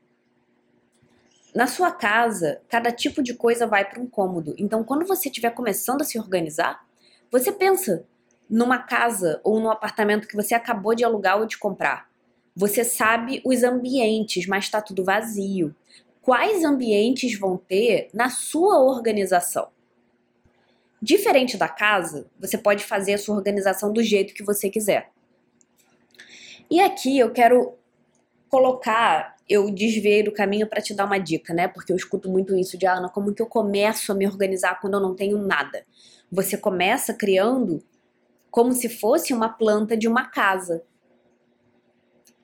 Na 1.55 1.67
sua 1.69 1.93
casa, 1.93 2.61
cada 2.69 2.91
tipo 2.91 3.23
de 3.23 3.35
coisa 3.35 3.67
vai 3.67 3.89
para 3.89 4.01
um 4.01 4.07
cômodo. 4.07 4.55
Então, 4.59 4.83
quando 4.83 5.07
você 5.07 5.29
estiver 5.29 5.51
começando 5.51 6.03
a 6.03 6.05
se 6.05 6.19
organizar, 6.19 6.85
você 7.31 7.53
pensa 7.53 8.05
numa 8.51 8.79
casa 8.79 9.41
ou 9.45 9.61
num 9.61 9.71
apartamento 9.71 10.27
que 10.27 10.37
você 10.37 10.55
acabou 10.55 10.95
de 10.95 11.05
alugar 11.05 11.39
ou 11.39 11.47
de 11.47 11.57
comprar. 11.57 12.09
Você 12.57 12.85
sabe 12.85 13.41
os 13.45 13.63
ambientes, 13.63 14.47
mas 14.47 14.65
está 14.65 14.81
tudo 14.81 15.05
vazio. 15.05 15.75
Quais 16.21 16.65
ambientes 16.65 17.39
vão 17.39 17.57
ter 17.57 18.09
na 18.13 18.31
sua 18.31 18.81
organização? 18.81 19.69
Diferente 21.01 21.57
da 21.57 21.69
casa, 21.69 22.27
você 22.41 22.57
pode 22.57 22.85
fazer 22.85 23.15
a 23.15 23.19
sua 23.19 23.37
organização 23.37 23.93
do 23.93 24.03
jeito 24.03 24.33
que 24.33 24.43
você 24.43 24.71
quiser. 24.71 25.11
E 26.71 26.81
aqui 26.81 27.19
eu 27.19 27.31
quero 27.31 27.75
colocar, 28.49 29.34
eu 29.49 29.71
desviei 29.71 30.23
do 30.23 30.33
caminho 30.33 30.67
para 30.67 30.81
te 30.81 30.95
dar 30.95 31.05
uma 31.05 31.19
dica, 31.19 31.53
né? 31.53 31.69
Porque 31.69 31.93
eu 31.93 31.97
escuto 31.97 32.31
muito 32.31 32.57
isso 32.57 32.79
de 32.79 32.87
Ana, 32.87 33.09
como 33.09 33.35
que 33.35 33.43
eu 33.43 33.47
começo 33.47 34.11
a 34.11 34.15
me 34.15 34.27
organizar 34.27 34.81
quando 34.81 34.95
eu 34.95 35.01
não 35.01 35.15
tenho 35.15 35.39
nada? 35.39 35.85
Você 36.31 36.57
começa 36.57 37.13
criando 37.13 37.83
como 38.51 38.73
se 38.73 38.89
fosse 38.89 39.35
uma 39.35 39.49
planta 39.49 39.97
de 39.97 40.09
uma 40.09 40.27
casa. 40.27 40.83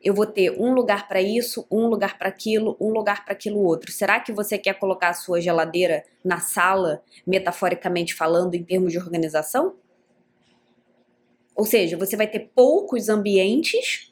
Eu 0.03 0.15
vou 0.15 0.27
ter 0.27 0.51
um 0.59 0.73
lugar 0.73 1.07
para 1.07 1.21
isso, 1.21 1.67
um 1.71 1.87
lugar 1.87 2.19
para 2.19 2.29
aquilo, 2.29 2.77
um 2.81 2.89
lugar 2.89 3.25
para 3.25 3.35
aquilo 3.35 3.61
outro. 3.61 3.93
Será 3.93 4.19
que 4.19 4.33
você 4.33 4.57
quer 4.57 4.75
colocar 4.75 5.11
a 5.11 5.15
sua 5.15 5.41
geladeira 5.41 6.05
na 6.25 6.41
sala, 6.41 7.03
metaforicamente 7.27 8.15
falando, 8.15 8.55
em 8.55 8.65
termos 8.65 8.93
de 8.93 8.99
organização? 8.99 9.77
Ou 11.55 11.67
seja, 11.67 11.97
você 11.97 12.17
vai 12.17 12.27
ter 12.27 12.51
poucos 12.55 13.11
ambientes, 13.11 14.11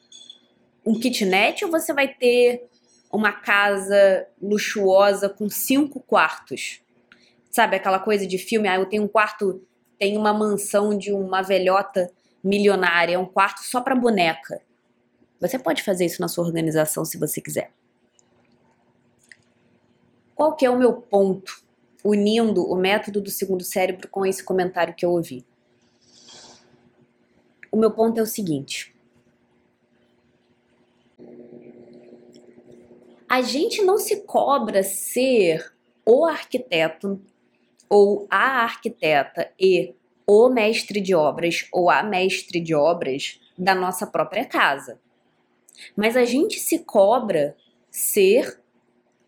um 0.85 0.99
kitnet, 0.99 1.65
ou 1.65 1.71
você 1.71 1.91
vai 1.91 2.07
ter 2.07 2.69
uma 3.11 3.31
casa 3.31 4.27
luxuosa 4.41 5.29
com 5.29 5.49
cinco 5.49 5.99
quartos? 5.99 6.81
Sabe 7.49 7.75
aquela 7.75 7.99
coisa 7.99 8.27
de 8.27 8.37
filme? 8.37 8.67
Ah, 8.67 8.75
eu 8.75 8.85
tenho 8.85 9.03
um 9.03 9.07
quarto 9.07 9.61
tem 9.99 10.17
uma 10.17 10.33
mansão 10.33 10.97
de 10.97 11.11
uma 11.11 11.41
velhota 11.41 12.09
milionária, 12.41 13.19
um 13.19 13.25
quarto 13.25 13.59
só 13.63 13.81
para 13.81 13.93
boneca. 13.93 14.61
Você 15.41 15.59
pode 15.59 15.83
fazer 15.83 16.05
isso 16.05 16.21
na 16.21 16.29
sua 16.29 16.45
organização 16.45 17.03
se 17.03 17.17
você 17.17 17.41
quiser. 17.41 17.71
Qual 20.33 20.55
que 20.55 20.65
é 20.65 20.69
o 20.69 20.79
meu 20.79 20.93
ponto 20.93 21.61
unindo 22.01 22.63
o 22.63 22.77
método 22.77 23.19
do 23.19 23.29
segundo 23.29 23.63
cérebro 23.63 24.07
com 24.07 24.25
esse 24.25 24.41
comentário 24.41 24.95
que 24.95 25.05
eu 25.05 25.11
ouvi? 25.11 25.45
O 27.69 27.75
meu 27.75 27.91
ponto 27.91 28.17
é 28.17 28.23
o 28.23 28.25
seguinte: 28.25 28.95
a 33.29 33.43
gente 33.43 33.83
não 33.83 33.99
se 33.99 34.21
cobra 34.23 34.81
ser 34.81 35.71
o 36.03 36.25
arquiteto 36.25 37.21
ou 37.87 38.25
a 38.27 38.63
arquiteta 38.63 39.53
e 39.59 39.93
o 40.25 40.49
mestre 40.49 40.99
de 40.99 41.13
obras 41.13 41.67
ou 41.71 41.91
a 41.91 42.01
mestre 42.01 42.59
de 42.59 42.73
obras 42.73 43.39
da 43.55 43.75
nossa 43.75 44.07
própria 44.07 44.45
casa. 44.45 44.99
Mas 45.95 46.17
a 46.17 46.25
gente 46.25 46.59
se 46.59 46.79
cobra 46.79 47.55
ser 47.91 48.59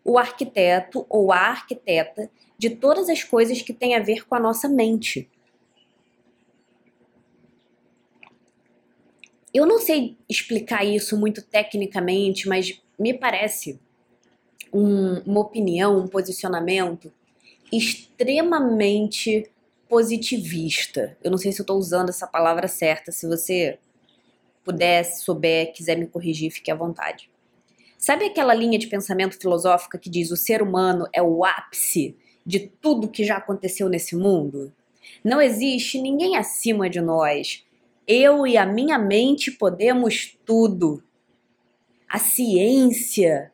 o 0.04 0.18
arquiteto 0.18 1.06
ou 1.08 1.30
a 1.30 1.38
arquiteta 1.38 2.28
de 2.58 2.70
todas 2.70 3.08
as 3.08 3.22
coisas 3.22 3.62
que 3.62 3.72
têm 3.72 3.94
a 3.94 4.02
ver 4.02 4.26
com 4.26 4.34
a 4.34 4.40
nossa 4.40 4.68
mente. 4.68 5.30
Eu 9.54 9.64
não 9.64 9.78
sei 9.78 10.16
explicar 10.28 10.84
isso 10.84 11.16
muito 11.16 11.40
tecnicamente, 11.40 12.48
mas 12.48 12.82
me 12.98 13.14
parece 13.14 13.80
um, 14.72 15.20
uma 15.26 15.40
opinião, 15.40 15.98
um 15.98 16.08
posicionamento 16.08 17.12
extremamente 17.70 19.50
positivista. 19.88 21.16
Eu 21.22 21.30
não 21.30 21.38
sei 21.38 21.52
se 21.52 21.60
eu 21.60 21.64
estou 21.64 21.78
usando 21.78 22.08
essa 22.08 22.26
palavra 22.26 22.66
certa. 22.66 23.12
Se 23.12 23.26
você 23.26 23.78
puder, 24.64 25.04
souber, 25.04 25.72
quiser 25.72 25.96
me 25.96 26.06
corrigir, 26.06 26.50
fique 26.50 26.70
à 26.70 26.74
vontade. 26.74 27.30
Sabe 27.98 28.24
aquela 28.24 28.54
linha 28.54 28.78
de 28.78 28.86
pensamento 28.86 29.38
filosófica 29.38 29.98
que 29.98 30.10
diz 30.10 30.30
o 30.30 30.36
ser 30.36 30.62
humano 30.62 31.06
é 31.12 31.22
o 31.22 31.44
ápice 31.44 32.16
de 32.44 32.58
tudo 32.58 33.08
que 33.08 33.22
já 33.22 33.36
aconteceu 33.36 33.88
nesse 33.88 34.16
mundo? 34.16 34.72
Não 35.22 35.40
existe 35.40 36.00
ninguém 36.00 36.36
acima 36.36 36.88
de 36.88 37.00
nós. 37.00 37.64
Eu 38.06 38.46
e 38.46 38.56
a 38.56 38.66
minha 38.66 38.98
mente 38.98 39.50
podemos 39.50 40.36
tudo. 40.44 41.02
A 42.08 42.18
ciência 42.18 43.51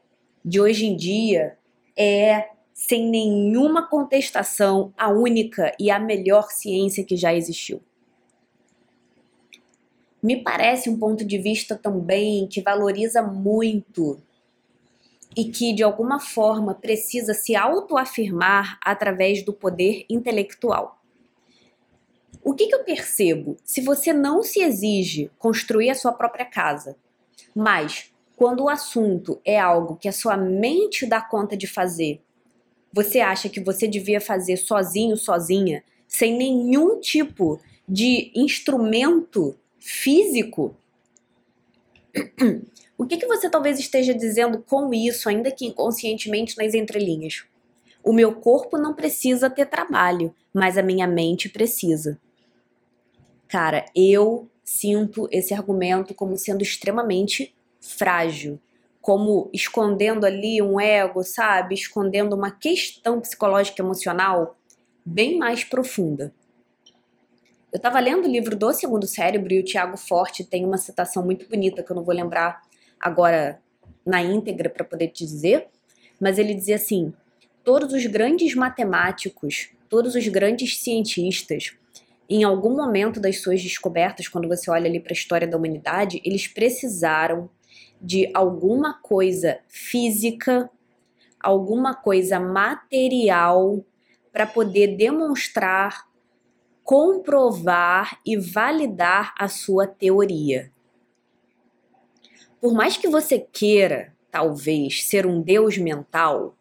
de 0.49 0.59
hoje 0.59 0.87
em 0.87 0.97
dia 0.97 1.59
é 1.97 2.49
sem 2.73 3.11
nenhuma 3.11 3.87
contestação, 3.87 4.95
a 4.97 5.11
única 5.11 5.75
e 5.79 5.91
a 5.91 5.99
melhor 5.99 6.51
ciência 6.51 7.05
que 7.05 7.17
já 7.17 7.35
existiu. 7.35 7.83
Me 10.23 10.43
parece 10.43 10.89
um 10.89 10.99
ponto 10.99 11.23
de 11.25 11.37
vista 11.37 11.77
também 11.77 12.47
que 12.47 12.63
valoriza 12.63 13.21
muito 13.21 14.23
e 15.37 15.45
que 15.45 15.75
de 15.75 15.83
alguma 15.83 16.19
forma 16.19 16.75
precisa 16.75 17.35
se 17.35 17.55
autoafirmar 17.55 18.79
através 18.83 19.45
do 19.45 19.53
poder 19.53 20.07
intelectual. 20.09 20.99
O 22.43 22.55
que, 22.55 22.69
que 22.69 22.75
eu 22.75 22.85
percebo? 22.85 23.59
Se 23.63 23.83
você 23.83 24.15
não 24.15 24.43
se 24.43 24.61
exige 24.61 25.31
construir 25.39 25.91
a 25.91 25.95
sua 25.95 26.13
própria 26.13 26.47
casa, 26.47 26.97
mas 27.55 28.11
quando 28.39 28.63
o 28.65 28.69
assunto 28.69 29.41
é 29.45 29.59
algo 29.59 29.97
que 29.97 30.09
a 30.09 30.13
sua 30.13 30.37
mente 30.37 31.05
dá 31.05 31.21
conta 31.21 31.57
de 31.57 31.67
fazer 31.67 32.23
você 32.93 33.21
acha 33.21 33.49
que 33.49 33.61
você 33.61 33.87
devia 33.87 34.21
fazer 34.21 34.57
sozinho, 34.57 35.17
sozinha, 35.17 35.85
sem 36.07 36.37
nenhum 36.37 37.01
tipo 37.01 37.61
de 37.87 38.33
instrumento 38.35 39.57
físico? 39.79 40.75
O 42.97 43.07
que, 43.07 43.17
que 43.17 43.27
você 43.27 43.49
talvez 43.49 43.79
esteja 43.79 44.13
dizendo 44.13 44.59
com 44.59 44.93
isso, 44.93 45.29
ainda 45.29 45.53
que 45.53 45.65
inconscientemente 45.67 46.57
nas 46.59 46.75
entrelinhas? 46.75 47.45
O 48.03 48.13
meu 48.13 48.35
corpo 48.35 48.77
não 48.77 48.93
precisa 48.93 49.49
ter 49.49 49.67
trabalho, 49.67 50.35
mas 50.53 50.77
a 50.77 50.83
minha 50.83 51.07
mente 51.07 51.49
precisa. 51.49 52.19
Cara, 53.47 53.85
eu 53.95 54.49
sinto 54.65 55.29
esse 55.31 55.55
argumento 55.55 56.13
como 56.13 56.37
sendo 56.37 56.63
extremamente 56.63 57.55
frágil 57.81 58.61
como 59.01 59.49
escondendo 59.55 60.27
ali 60.27 60.61
um 60.61 60.79
ego, 60.79 61.23
sabe? 61.23 61.75
Escondendo 61.75 62.35
uma 62.35 62.51
questão 62.51 63.21
psicológica 63.21 63.81
emocional 63.81 64.59
bem 65.05 65.39
mais 65.39 65.65
profunda. 65.65 66.35
Eu 67.73 67.77
estava 67.77 67.99
lendo 68.01 68.27
o 68.27 68.31
livro 68.31 68.57
do 68.57 68.73
Segundo 68.73 69.07
Cérebro 69.07 69.53
e 69.53 69.61
o 69.61 69.65
Tiago 69.65 69.97
Forte 69.97 70.45
tem 70.45 70.65
uma 70.65 70.77
citação 70.77 71.25
muito 71.25 71.49
bonita 71.49 71.83
que 71.83 71.91
eu 71.91 71.97
não 71.97 72.05
vou 72.05 72.15
lembrar 72.15 72.63
agora 73.01 73.61
na 74.05 74.23
íntegra 74.23 74.69
para 74.69 74.85
poder 74.85 75.09
te 75.09 75.25
dizer, 75.25 75.69
mas 76.21 76.39
ele 76.39 76.55
dizia 76.55 76.77
assim: 76.77 77.13
todos 77.65 77.93
os 77.93 78.05
grandes 78.07 78.55
matemáticos, 78.55 79.71
todos 79.89 80.15
os 80.15 80.27
grandes 80.29 80.81
cientistas, 80.81 81.75
em 82.29 82.45
algum 82.45 82.77
momento 82.77 83.21
das 83.21 83.41
suas 83.41 83.63
descobertas, 83.63 84.29
quando 84.29 84.49
você 84.49 84.71
olha 84.71 84.87
ali 84.87 85.01
para 85.01 85.13
a 85.13 85.17
história 85.17 85.47
da 85.49 85.57
humanidade, 85.57 86.21
eles 86.25 86.47
precisaram 86.47 87.49
de 88.01 88.31
alguma 88.35 88.95
coisa 88.95 89.61
física, 89.69 90.71
alguma 91.41 91.95
coisa 91.95 92.39
material 92.39 93.85
para 94.33 94.47
poder 94.47 94.97
demonstrar, 94.97 96.09
comprovar 96.85 98.19
e 98.25 98.37
validar 98.37 99.35
a 99.39 99.49
sua 99.49 99.87
teoria. 99.87 100.73
Por 102.61 102.73
mais 102.73 102.97
que 102.97 103.09
você 103.09 103.39
queira, 103.39 104.15
talvez, 104.31 105.05
ser 105.05 105.27
um 105.27 105.41
deus 105.41 105.79
mental, 105.79 106.57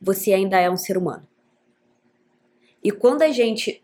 você 0.00 0.32
ainda 0.32 0.60
é 0.60 0.70
um 0.70 0.76
ser 0.76 0.96
humano. 0.96 1.26
E 2.82 2.92
quando 2.92 3.22
a 3.22 3.30
gente 3.30 3.82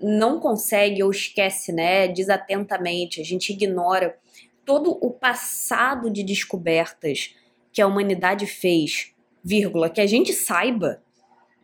não 0.00 0.40
consegue 0.40 1.02
ou 1.02 1.10
esquece, 1.10 1.72
né, 1.72 2.08
desatentamente, 2.08 3.20
a 3.20 3.24
gente 3.24 3.52
ignora 3.52 4.18
todo 4.64 4.90
o 5.00 5.10
passado 5.10 6.10
de 6.10 6.22
descobertas 6.22 7.34
que 7.72 7.82
a 7.82 7.86
humanidade 7.86 8.46
fez, 8.46 9.12
vírgula, 9.42 9.90
que 9.90 10.00
a 10.00 10.06
gente 10.06 10.32
saiba, 10.32 11.02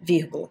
vírgula. 0.00 0.50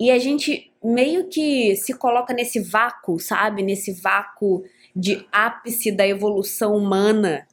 E 0.00 0.10
a 0.10 0.18
gente 0.18 0.72
meio 0.82 1.28
que 1.28 1.76
se 1.76 1.92
coloca 1.92 2.32
nesse 2.32 2.60
vácuo, 2.60 3.18
sabe? 3.18 3.62
Nesse 3.62 3.92
vácuo 3.92 4.64
de 4.94 5.26
ápice 5.30 5.90
da 5.90 6.06
evolução 6.06 6.74
humana. 6.74 7.46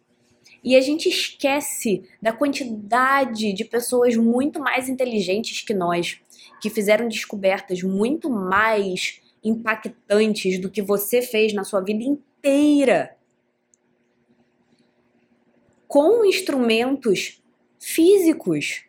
E 0.63 0.75
a 0.75 0.81
gente 0.81 1.09
esquece 1.09 2.03
da 2.21 2.31
quantidade 2.31 3.53
de 3.53 3.65
pessoas 3.65 4.15
muito 4.15 4.59
mais 4.59 4.89
inteligentes 4.89 5.61
que 5.61 5.73
nós, 5.73 6.19
que 6.61 6.69
fizeram 6.69 7.07
descobertas 7.07 7.83
muito 7.83 8.29
mais 8.29 9.21
impactantes 9.43 10.59
do 10.59 10.71
que 10.71 10.81
você 10.81 11.21
fez 11.21 11.53
na 11.53 11.63
sua 11.63 11.81
vida 11.81 12.03
inteira 12.03 12.34
inteira 12.45 13.17
com 15.87 16.23
instrumentos 16.23 17.41
físicos. 17.79 18.83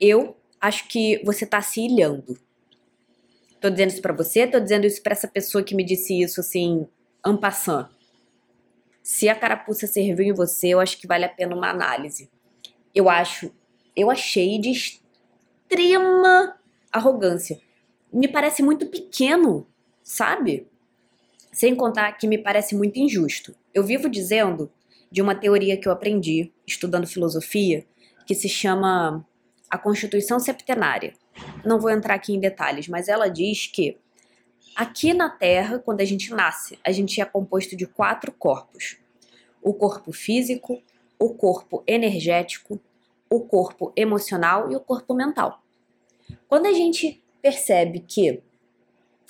Eu 0.00 0.36
acho 0.60 0.86
que 0.88 1.20
você 1.24 1.44
está 1.44 1.60
se 1.60 1.80
ilhando. 1.80 2.38
Tô 3.60 3.70
dizendo 3.70 3.90
isso 3.90 4.02
para 4.02 4.12
você, 4.12 4.46
tô 4.46 4.60
dizendo 4.60 4.86
isso 4.86 5.02
para 5.02 5.12
essa 5.12 5.26
pessoa 5.28 5.64
que 5.64 5.74
me 5.74 5.84
disse 5.84 6.20
isso 6.20 6.40
assim, 6.40 6.86
en 7.26 7.36
passant. 7.36 7.88
Se 9.02 9.28
a 9.28 9.34
carapuça 9.34 9.86
serviu 9.86 10.26
em 10.26 10.32
você, 10.32 10.68
eu 10.68 10.80
acho 10.80 10.98
que 10.98 11.06
vale 11.06 11.24
a 11.24 11.28
pena 11.28 11.56
uma 11.56 11.70
análise. 11.70 12.30
Eu 12.94 13.08
acho, 13.08 13.52
eu 13.96 14.10
achei 14.10 14.58
de 14.60 14.70
extrema 14.70 16.56
arrogância. 16.92 17.60
Me 18.12 18.28
parece 18.28 18.62
muito 18.62 18.86
pequeno, 18.86 19.66
sabe? 20.02 20.68
Sem 21.52 21.76
contar 21.76 22.12
que 22.12 22.26
me 22.26 22.38
parece 22.38 22.74
muito 22.74 22.98
injusto. 22.98 23.54
Eu 23.74 23.84
vivo 23.84 24.08
dizendo 24.08 24.72
de 25.10 25.20
uma 25.20 25.34
teoria 25.34 25.76
que 25.76 25.86
eu 25.86 25.92
aprendi 25.92 26.50
estudando 26.66 27.06
filosofia, 27.06 27.86
que 28.26 28.34
se 28.34 28.48
chama 28.48 29.26
a 29.68 29.76
Constituição 29.76 30.40
Septenária. 30.40 31.12
Não 31.64 31.78
vou 31.78 31.90
entrar 31.90 32.14
aqui 32.14 32.32
em 32.32 32.40
detalhes, 32.40 32.88
mas 32.88 33.08
ela 33.08 33.28
diz 33.28 33.66
que 33.66 33.98
aqui 34.74 35.12
na 35.12 35.28
Terra, 35.28 35.78
quando 35.78 36.00
a 36.00 36.04
gente 36.04 36.32
nasce, 36.32 36.78
a 36.82 36.90
gente 36.90 37.20
é 37.20 37.24
composto 37.24 37.76
de 37.76 37.86
quatro 37.86 38.32
corpos: 38.32 38.96
o 39.62 39.74
corpo 39.74 40.12
físico, 40.12 40.82
o 41.18 41.34
corpo 41.34 41.82
energético, 41.86 42.80
o 43.28 43.40
corpo 43.40 43.92
emocional 43.94 44.70
e 44.72 44.76
o 44.76 44.80
corpo 44.80 45.14
mental. 45.14 45.62
Quando 46.48 46.66
a 46.66 46.72
gente 46.72 47.22
percebe 47.40 48.00
que 48.00 48.42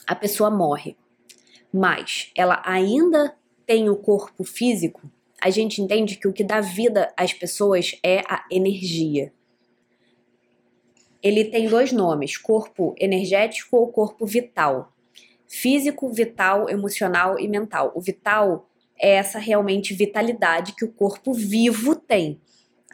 a 0.07 0.15
pessoa 0.15 0.51
morre, 0.51 0.97
mas 1.73 2.31
ela 2.37 2.63
ainda 2.65 3.35
tem 3.67 3.89
o 3.89 3.97
corpo 3.97 4.45
físico, 4.45 5.11
a 5.43 5.51
gente 5.51 5.83
entende 5.83 6.17
que 6.17 6.29
o 6.29 6.33
que 6.33 6.45
dá 6.45 6.61
vida 6.61 7.13
às 7.17 7.33
pessoas 7.33 7.99
é 8.01 8.21
a 8.29 8.45
energia. 8.49 9.33
Ele 11.21 11.45
tem 11.45 11.69
dois 11.69 11.91
nomes: 11.91 12.37
corpo 12.37 12.95
energético 12.97 13.77
ou 13.77 13.89
corpo 13.89 14.25
vital. 14.25 14.93
Físico, 15.49 16.09
vital, 16.09 16.71
emocional 16.71 17.41
e 17.41 17.49
mental. 17.49 17.93
O 17.95 18.01
vital 18.01 18.69
é 18.97 19.15
essa 19.15 19.41
realmente 19.41 19.93
vitalidade 19.93 20.77
que 20.77 20.85
o 20.85 20.93
corpo 20.93 21.35
vivo 21.35 21.97
tem. 21.97 22.41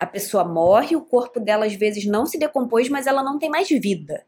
A 0.01 0.07
pessoa 0.07 0.43
morre, 0.43 0.97
o 0.97 1.03
corpo 1.03 1.39
dela 1.39 1.67
às 1.67 1.75
vezes 1.75 2.07
não 2.07 2.25
se 2.25 2.39
decompôs, 2.39 2.89
mas 2.89 3.07
ela 3.07 3.23
não 3.23 3.39
tem 3.39 3.51
mais 3.51 3.69
vida. 3.69 4.25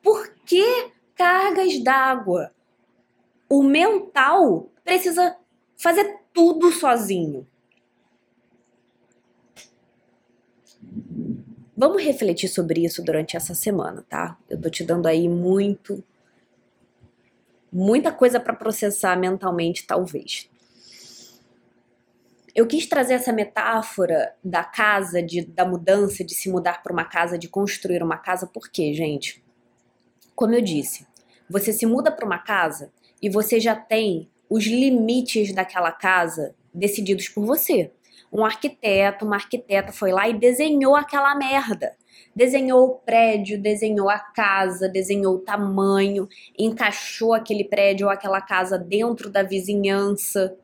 Por 0.00 0.32
que 0.46 0.92
cargas 1.16 1.82
d'água? 1.82 2.52
O 3.48 3.62
mental 3.62 4.70
precisa 4.84 5.36
fazer 5.76 6.20
tudo 6.32 6.70
sozinho. 6.70 7.46
Vamos 11.76 12.02
refletir 12.02 12.48
sobre 12.48 12.84
isso 12.84 13.02
durante 13.02 13.36
essa 13.36 13.54
semana, 13.54 14.04
tá? 14.08 14.38
Eu 14.48 14.60
tô 14.60 14.70
te 14.70 14.84
dando 14.84 15.06
aí 15.06 15.28
muito 15.28 16.02
muita 17.76 18.10
coisa 18.10 18.40
para 18.40 18.54
processar 18.54 19.16
mentalmente, 19.16 19.86
talvez. 19.86 20.48
Eu 22.54 22.66
quis 22.66 22.86
trazer 22.86 23.14
essa 23.14 23.34
metáfora 23.34 24.34
da 24.42 24.64
casa, 24.64 25.22
de, 25.22 25.44
da 25.44 25.66
mudança, 25.66 26.24
de 26.24 26.34
se 26.34 26.48
mudar 26.48 26.82
para 26.82 26.92
uma 26.92 27.04
casa, 27.04 27.36
de 27.36 27.48
construir 27.48 28.02
uma 28.02 28.16
casa, 28.16 28.46
porque, 28.46 28.94
gente, 28.94 29.44
como 30.36 30.54
eu 30.54 30.60
disse, 30.60 31.06
você 31.48 31.72
se 31.72 31.86
muda 31.86 32.12
para 32.12 32.26
uma 32.26 32.38
casa 32.38 32.92
e 33.22 33.30
você 33.30 33.58
já 33.58 33.74
tem 33.74 34.30
os 34.48 34.64
limites 34.64 35.52
daquela 35.52 35.90
casa 35.90 36.54
decididos 36.72 37.28
por 37.28 37.44
você. 37.44 37.90
Um 38.32 38.44
arquiteto, 38.44 39.24
uma 39.24 39.36
arquiteta 39.36 39.92
foi 39.92 40.12
lá 40.12 40.28
e 40.28 40.38
desenhou 40.38 40.94
aquela 40.94 41.34
merda. 41.34 41.96
Desenhou 42.34 42.86
o 42.86 42.94
prédio, 42.96 43.60
desenhou 43.60 44.10
a 44.10 44.18
casa, 44.18 44.88
desenhou 44.88 45.36
o 45.36 45.40
tamanho, 45.40 46.28
encaixou 46.58 47.32
aquele 47.32 47.64
prédio 47.64 48.06
ou 48.06 48.12
aquela 48.12 48.40
casa 48.42 48.78
dentro 48.78 49.30
da 49.30 49.42
vizinhança. 49.42 50.54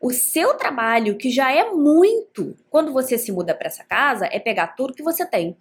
O 0.00 0.10
seu 0.12 0.54
trabalho, 0.54 1.16
que 1.16 1.30
já 1.30 1.52
é 1.52 1.72
muito, 1.72 2.56
quando 2.70 2.92
você 2.92 3.18
se 3.18 3.32
muda 3.32 3.54
para 3.54 3.68
essa 3.68 3.84
casa, 3.84 4.28
é 4.30 4.38
pegar 4.38 4.68
tudo 4.68 4.94
que 4.94 5.02
você 5.02 5.26
tem, 5.26 5.56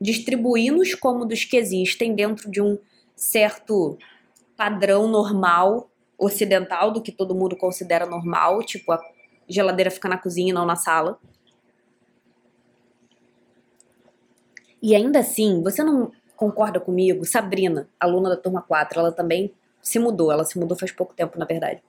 distribuir 0.00 0.72
nos 0.72 0.94
cômodos 0.94 1.44
que 1.44 1.56
existem 1.56 2.14
dentro 2.14 2.50
de 2.50 2.60
um 2.60 2.78
certo 3.14 3.98
padrão 4.56 5.06
normal 5.08 5.90
ocidental 6.18 6.90
do 6.90 7.02
que 7.02 7.12
todo 7.12 7.34
mundo 7.34 7.56
considera 7.56 8.06
normal, 8.06 8.62
tipo 8.62 8.92
a 8.92 9.00
geladeira 9.48 9.90
fica 9.90 10.08
na 10.08 10.18
cozinha 10.18 10.52
não 10.52 10.64
na 10.64 10.76
sala. 10.76 11.18
E 14.82 14.94
ainda 14.94 15.18
assim, 15.18 15.62
você 15.62 15.82
não 15.82 16.12
concorda 16.36 16.78
comigo? 16.78 17.24
Sabrina, 17.24 17.88
aluna 17.98 18.30
da 18.30 18.36
turma 18.36 18.62
4, 18.62 19.00
ela 19.00 19.12
também 19.12 19.52
se 19.82 19.98
mudou, 19.98 20.30
ela 20.30 20.44
se 20.44 20.58
mudou 20.58 20.76
faz 20.76 20.92
pouco 20.92 21.14
tempo, 21.14 21.38
na 21.38 21.44
verdade. 21.44 21.82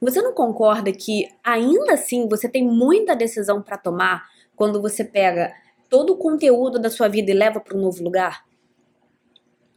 Você 0.00 0.20
não 0.20 0.32
concorda 0.32 0.92
que 0.92 1.28
ainda 1.44 1.94
assim 1.94 2.28
você 2.28 2.48
tem 2.48 2.66
muita 2.66 3.14
decisão 3.14 3.62
para 3.62 3.76
tomar 3.76 4.28
quando 4.56 4.82
você 4.82 5.04
pega 5.04 5.52
todo 5.92 6.14
o 6.14 6.16
conteúdo 6.16 6.78
da 6.78 6.88
sua 6.88 7.06
vida 7.06 7.30
e 7.30 7.34
leva 7.34 7.60
para 7.60 7.76
um 7.76 7.82
novo 7.82 8.02
lugar? 8.02 8.46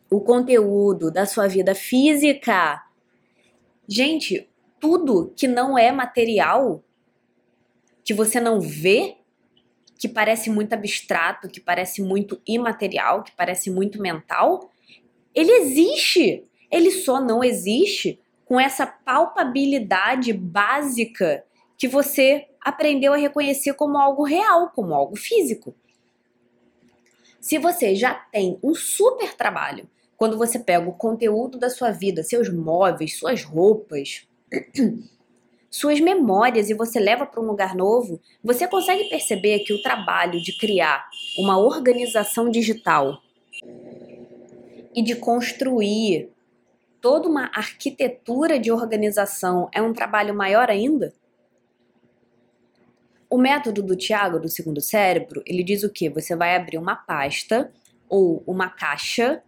O 0.09 0.21
conteúdo 0.21 1.11
da 1.11 1.25
sua 1.25 1.45
vida 1.45 1.75
física, 1.75 2.81
Gente, 3.87 4.49
tudo 4.79 5.31
que 5.37 5.47
não 5.47 5.77
é 5.77 5.91
material, 5.91 6.83
que 8.03 8.13
você 8.13 8.39
não 8.39 8.59
vê, 8.59 9.17
que 9.97 10.07
parece 10.07 10.49
muito 10.49 10.73
abstrato, 10.73 11.47
que 11.47 11.59
parece 11.59 12.01
muito 12.01 12.41
imaterial, 12.47 13.23
que 13.23 13.31
parece 13.31 13.69
muito 13.69 14.01
mental, 14.01 14.71
ele 15.33 15.51
existe. 15.51 16.43
Ele 16.71 16.89
só 16.91 17.21
não 17.21 17.43
existe 17.43 18.19
com 18.43 18.59
essa 18.59 18.87
palpabilidade 18.87 20.33
básica 20.33 21.45
que 21.77 21.87
você 21.87 22.47
aprendeu 22.59 23.13
a 23.13 23.17
reconhecer 23.17 23.75
como 23.75 23.97
algo 23.97 24.23
real, 24.23 24.71
como 24.71 24.93
algo 24.93 25.15
físico. 25.15 25.75
Se 27.45 27.59
você 27.59 27.93
já 27.93 28.15
tem 28.15 28.57
um 28.63 28.73
super 28.73 29.35
trabalho 29.35 29.87
quando 30.17 30.35
você 30.35 30.57
pega 30.57 30.89
o 30.89 30.93
conteúdo 30.93 31.59
da 31.59 31.69
sua 31.69 31.91
vida, 31.91 32.23
seus 32.23 32.51
móveis, 32.51 33.19
suas 33.19 33.43
roupas, 33.43 34.27
suas 35.69 35.99
memórias 35.99 36.71
e 36.71 36.73
você 36.73 36.99
leva 36.99 37.23
para 37.23 37.39
um 37.39 37.45
lugar 37.45 37.75
novo, 37.75 38.19
você 38.43 38.67
consegue 38.67 39.07
perceber 39.09 39.59
que 39.59 39.73
o 39.73 39.81
trabalho 39.83 40.41
de 40.41 40.57
criar 40.57 41.07
uma 41.37 41.59
organização 41.59 42.49
digital 42.49 43.21
e 44.95 45.03
de 45.03 45.15
construir 45.15 46.31
toda 46.99 47.29
uma 47.29 47.51
arquitetura 47.53 48.57
de 48.57 48.71
organização 48.71 49.69
é 49.71 49.83
um 49.83 49.93
trabalho 49.93 50.33
maior 50.33 50.71
ainda? 50.71 51.13
O 53.29 53.37
método 53.37 53.81
do 53.81 53.95
Tiago, 53.95 54.39
do 54.39 54.49
segundo 54.49 54.81
cérebro, 54.81 55.41
ele 55.45 55.63
diz 55.63 55.83
o 55.83 55.89
que? 55.91 56.09
Você 56.09 56.35
vai 56.35 56.55
abrir 56.55 56.77
uma 56.77 56.95
pasta 56.95 57.71
ou 58.07 58.43
uma 58.45 58.69
caixa 58.69 59.41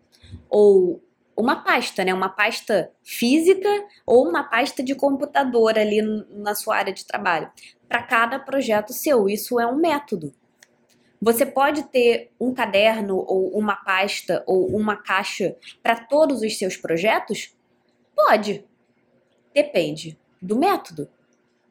ou 0.50 1.04
uma 1.36 1.64
pasta, 1.64 2.04
né? 2.04 2.14
Uma 2.14 2.30
pasta 2.30 2.92
física 3.04 3.70
ou 4.06 4.28
uma 4.28 4.44
pasta 4.44 4.84
de 4.84 4.96
computador 4.96 5.78
ali 5.78 6.02
na 6.32 6.56
sua 6.56 6.78
área 6.78 6.94
de 6.94 7.06
trabalho. 7.06 7.52
Para 7.88 8.02
cada 8.02 8.40
projeto 8.40 8.92
seu, 8.92 9.30
isso 9.30 9.60
é 9.60 9.68
um 9.68 9.76
método. 9.76 10.34
Você 11.22 11.46
pode 11.46 11.84
ter 11.84 12.32
um 12.40 12.54
caderno 12.54 13.24
ou 13.28 13.50
uma 13.58 13.76
pasta 13.76 14.44
ou 14.48 14.68
uma 14.76 14.96
caixa 14.96 15.56
para 15.82 15.96
todos 15.96 16.42
os 16.42 16.58
seus 16.58 16.76
projetos? 16.76 17.56
Pode. 18.16 18.66
Depende 19.54 20.18
do 20.42 20.58
método. 20.58 21.10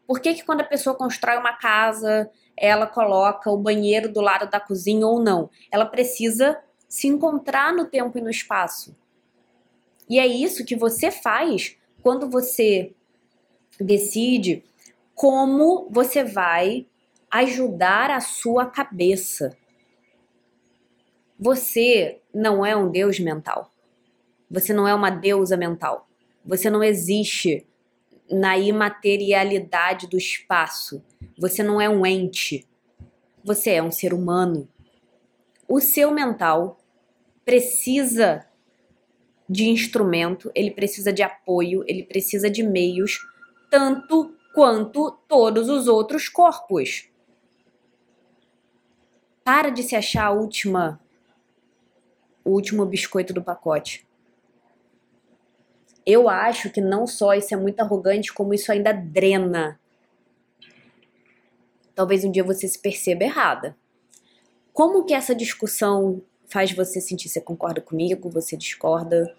Por 0.07 0.21
que, 0.21 0.35
que 0.35 0.45
quando 0.45 0.61
a 0.61 0.65
pessoa 0.65 0.97
constrói 0.97 1.37
uma 1.37 1.53
casa, 1.55 2.31
ela 2.57 2.87
coloca 2.87 3.51
o 3.51 3.59
banheiro 3.59 4.13
do 4.13 4.21
lado 4.21 4.49
da 4.49 4.61
cozinha 4.61 5.07
ou 5.07 5.21
não? 5.21 5.51
Ela 5.71 5.85
precisa 5.85 6.59
se 6.89 7.09
encontrar 7.09 7.73
no 7.73 7.87
tempo 7.87 8.17
e 8.17 8.21
no 8.21 8.31
espaço. 8.31 8.97
E 10.09 10.19
é 10.19 10.27
isso 10.27 10.65
que 10.65 10.77
você 10.77 11.11
faz 11.11 11.77
quando 12.03 12.31
você 12.31 12.95
decide 13.81 14.65
como 15.15 15.89
você 15.91 16.23
vai 16.23 16.87
ajudar 17.31 18.11
a 18.11 18.21
sua 18.21 18.67
cabeça. 18.67 19.57
Você 21.39 22.21
não 22.33 22.65
é 22.65 22.77
um 22.77 22.91
deus 22.91 23.19
mental. 23.19 23.71
Você 24.51 24.73
não 24.73 24.87
é 24.87 24.95
uma 24.95 25.11
deusa 25.11 25.57
mental. 25.57 26.09
Você 26.45 26.71
não 26.71 26.83
existe 26.83 27.67
na 28.31 28.59
imaterialidade 28.59 30.09
do 30.09 30.17
espaço. 30.17 31.03
Você 31.39 31.63
não 31.63 31.81
é 31.81 31.89
um 31.89 32.05
ente. 32.05 32.67
Você 33.45 33.71
é 33.71 33.83
um 33.83 33.93
ser 33.93 34.13
humano 34.13 34.69
o 35.69 35.81
seu 35.81 36.11
mental 36.11 36.79
precisa 37.45 38.47
de 39.49 39.69
instrumento, 39.69 40.51
ele 40.55 40.71
precisa 40.71 41.13
de 41.13 41.23
apoio, 41.23 41.85
ele 41.87 42.05
precisa 42.05 42.51
de 42.51 42.63
meios, 42.63 43.27
tanto 43.71 44.35
quanto 44.55 45.13
todos 45.29 45.69
os 45.69 45.87
outros 45.87 46.29
corpos. 46.29 47.09
Para 49.45 49.71
de 49.71 49.83
se 49.83 49.95
achar 49.95 50.27
a 50.27 50.33
última, 50.33 51.01
o 52.45 52.51
último 52.51 52.85
biscoito 52.85 53.33
do 53.33 53.43
pacote. 53.43 54.06
Eu 56.07 56.29
acho 56.29 56.71
que 56.71 56.81
não 56.81 57.05
só 57.05 57.35
isso 57.35 57.53
é 57.53 57.57
muito 57.57 57.81
arrogante, 57.81 58.33
como 58.33 58.55
isso 58.55 58.71
ainda 58.71 58.93
drena. 58.93 59.81
Talvez 61.97 62.25
um 62.25 62.31
dia 62.31 62.45
você 62.45 62.69
se 62.69 62.79
perceba 62.79 63.25
errada. 63.25 63.77
Como 64.73 65.05
que 65.05 65.13
essa 65.13 65.35
discussão 65.35 66.23
faz 66.47 66.71
você 66.71 67.01
sentir? 67.01 67.29
Você 67.29 67.41
concorda 67.41 67.81
comigo? 67.81 68.31
Você 68.31 68.57
discorda? 68.57 69.35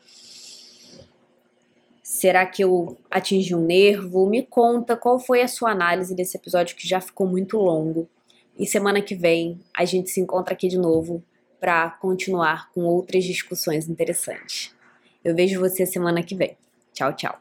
Será 2.04 2.46
que 2.46 2.64
eu 2.64 2.98
atingi 3.10 3.56
um 3.56 3.64
nervo? 3.64 4.28
Me 4.28 4.44
conta 4.44 4.98
qual 4.98 5.20
foi 5.20 5.42
a 5.42 5.48
sua 5.48 5.72
análise 5.72 6.16
desse 6.16 6.36
episódio 6.36 6.76
que 6.76 6.88
já 6.88 7.00
ficou 7.00 7.28
muito 7.28 7.58
longo. 7.58 8.10
E 8.58 8.66
semana 8.66 9.02
que 9.02 9.16
vem 9.16 9.60
a 9.74 9.86
gente 9.86 10.10
se 10.10 10.20
encontra 10.20 10.54
aqui 10.54 10.68
de 10.68 10.78
novo 10.78 11.24
para 11.60 11.92
continuar 11.92 12.72
com 12.72 12.82
outras 12.82 13.24
discussões 13.24 13.88
interessantes. 13.88 14.76
Eu 15.28 15.36
vejo 15.36 15.60
você 15.60 15.86
semana 15.86 16.24
que 16.24 16.34
vem. 16.34 16.56
Tchau, 16.94 17.12
tchau. 17.12 17.38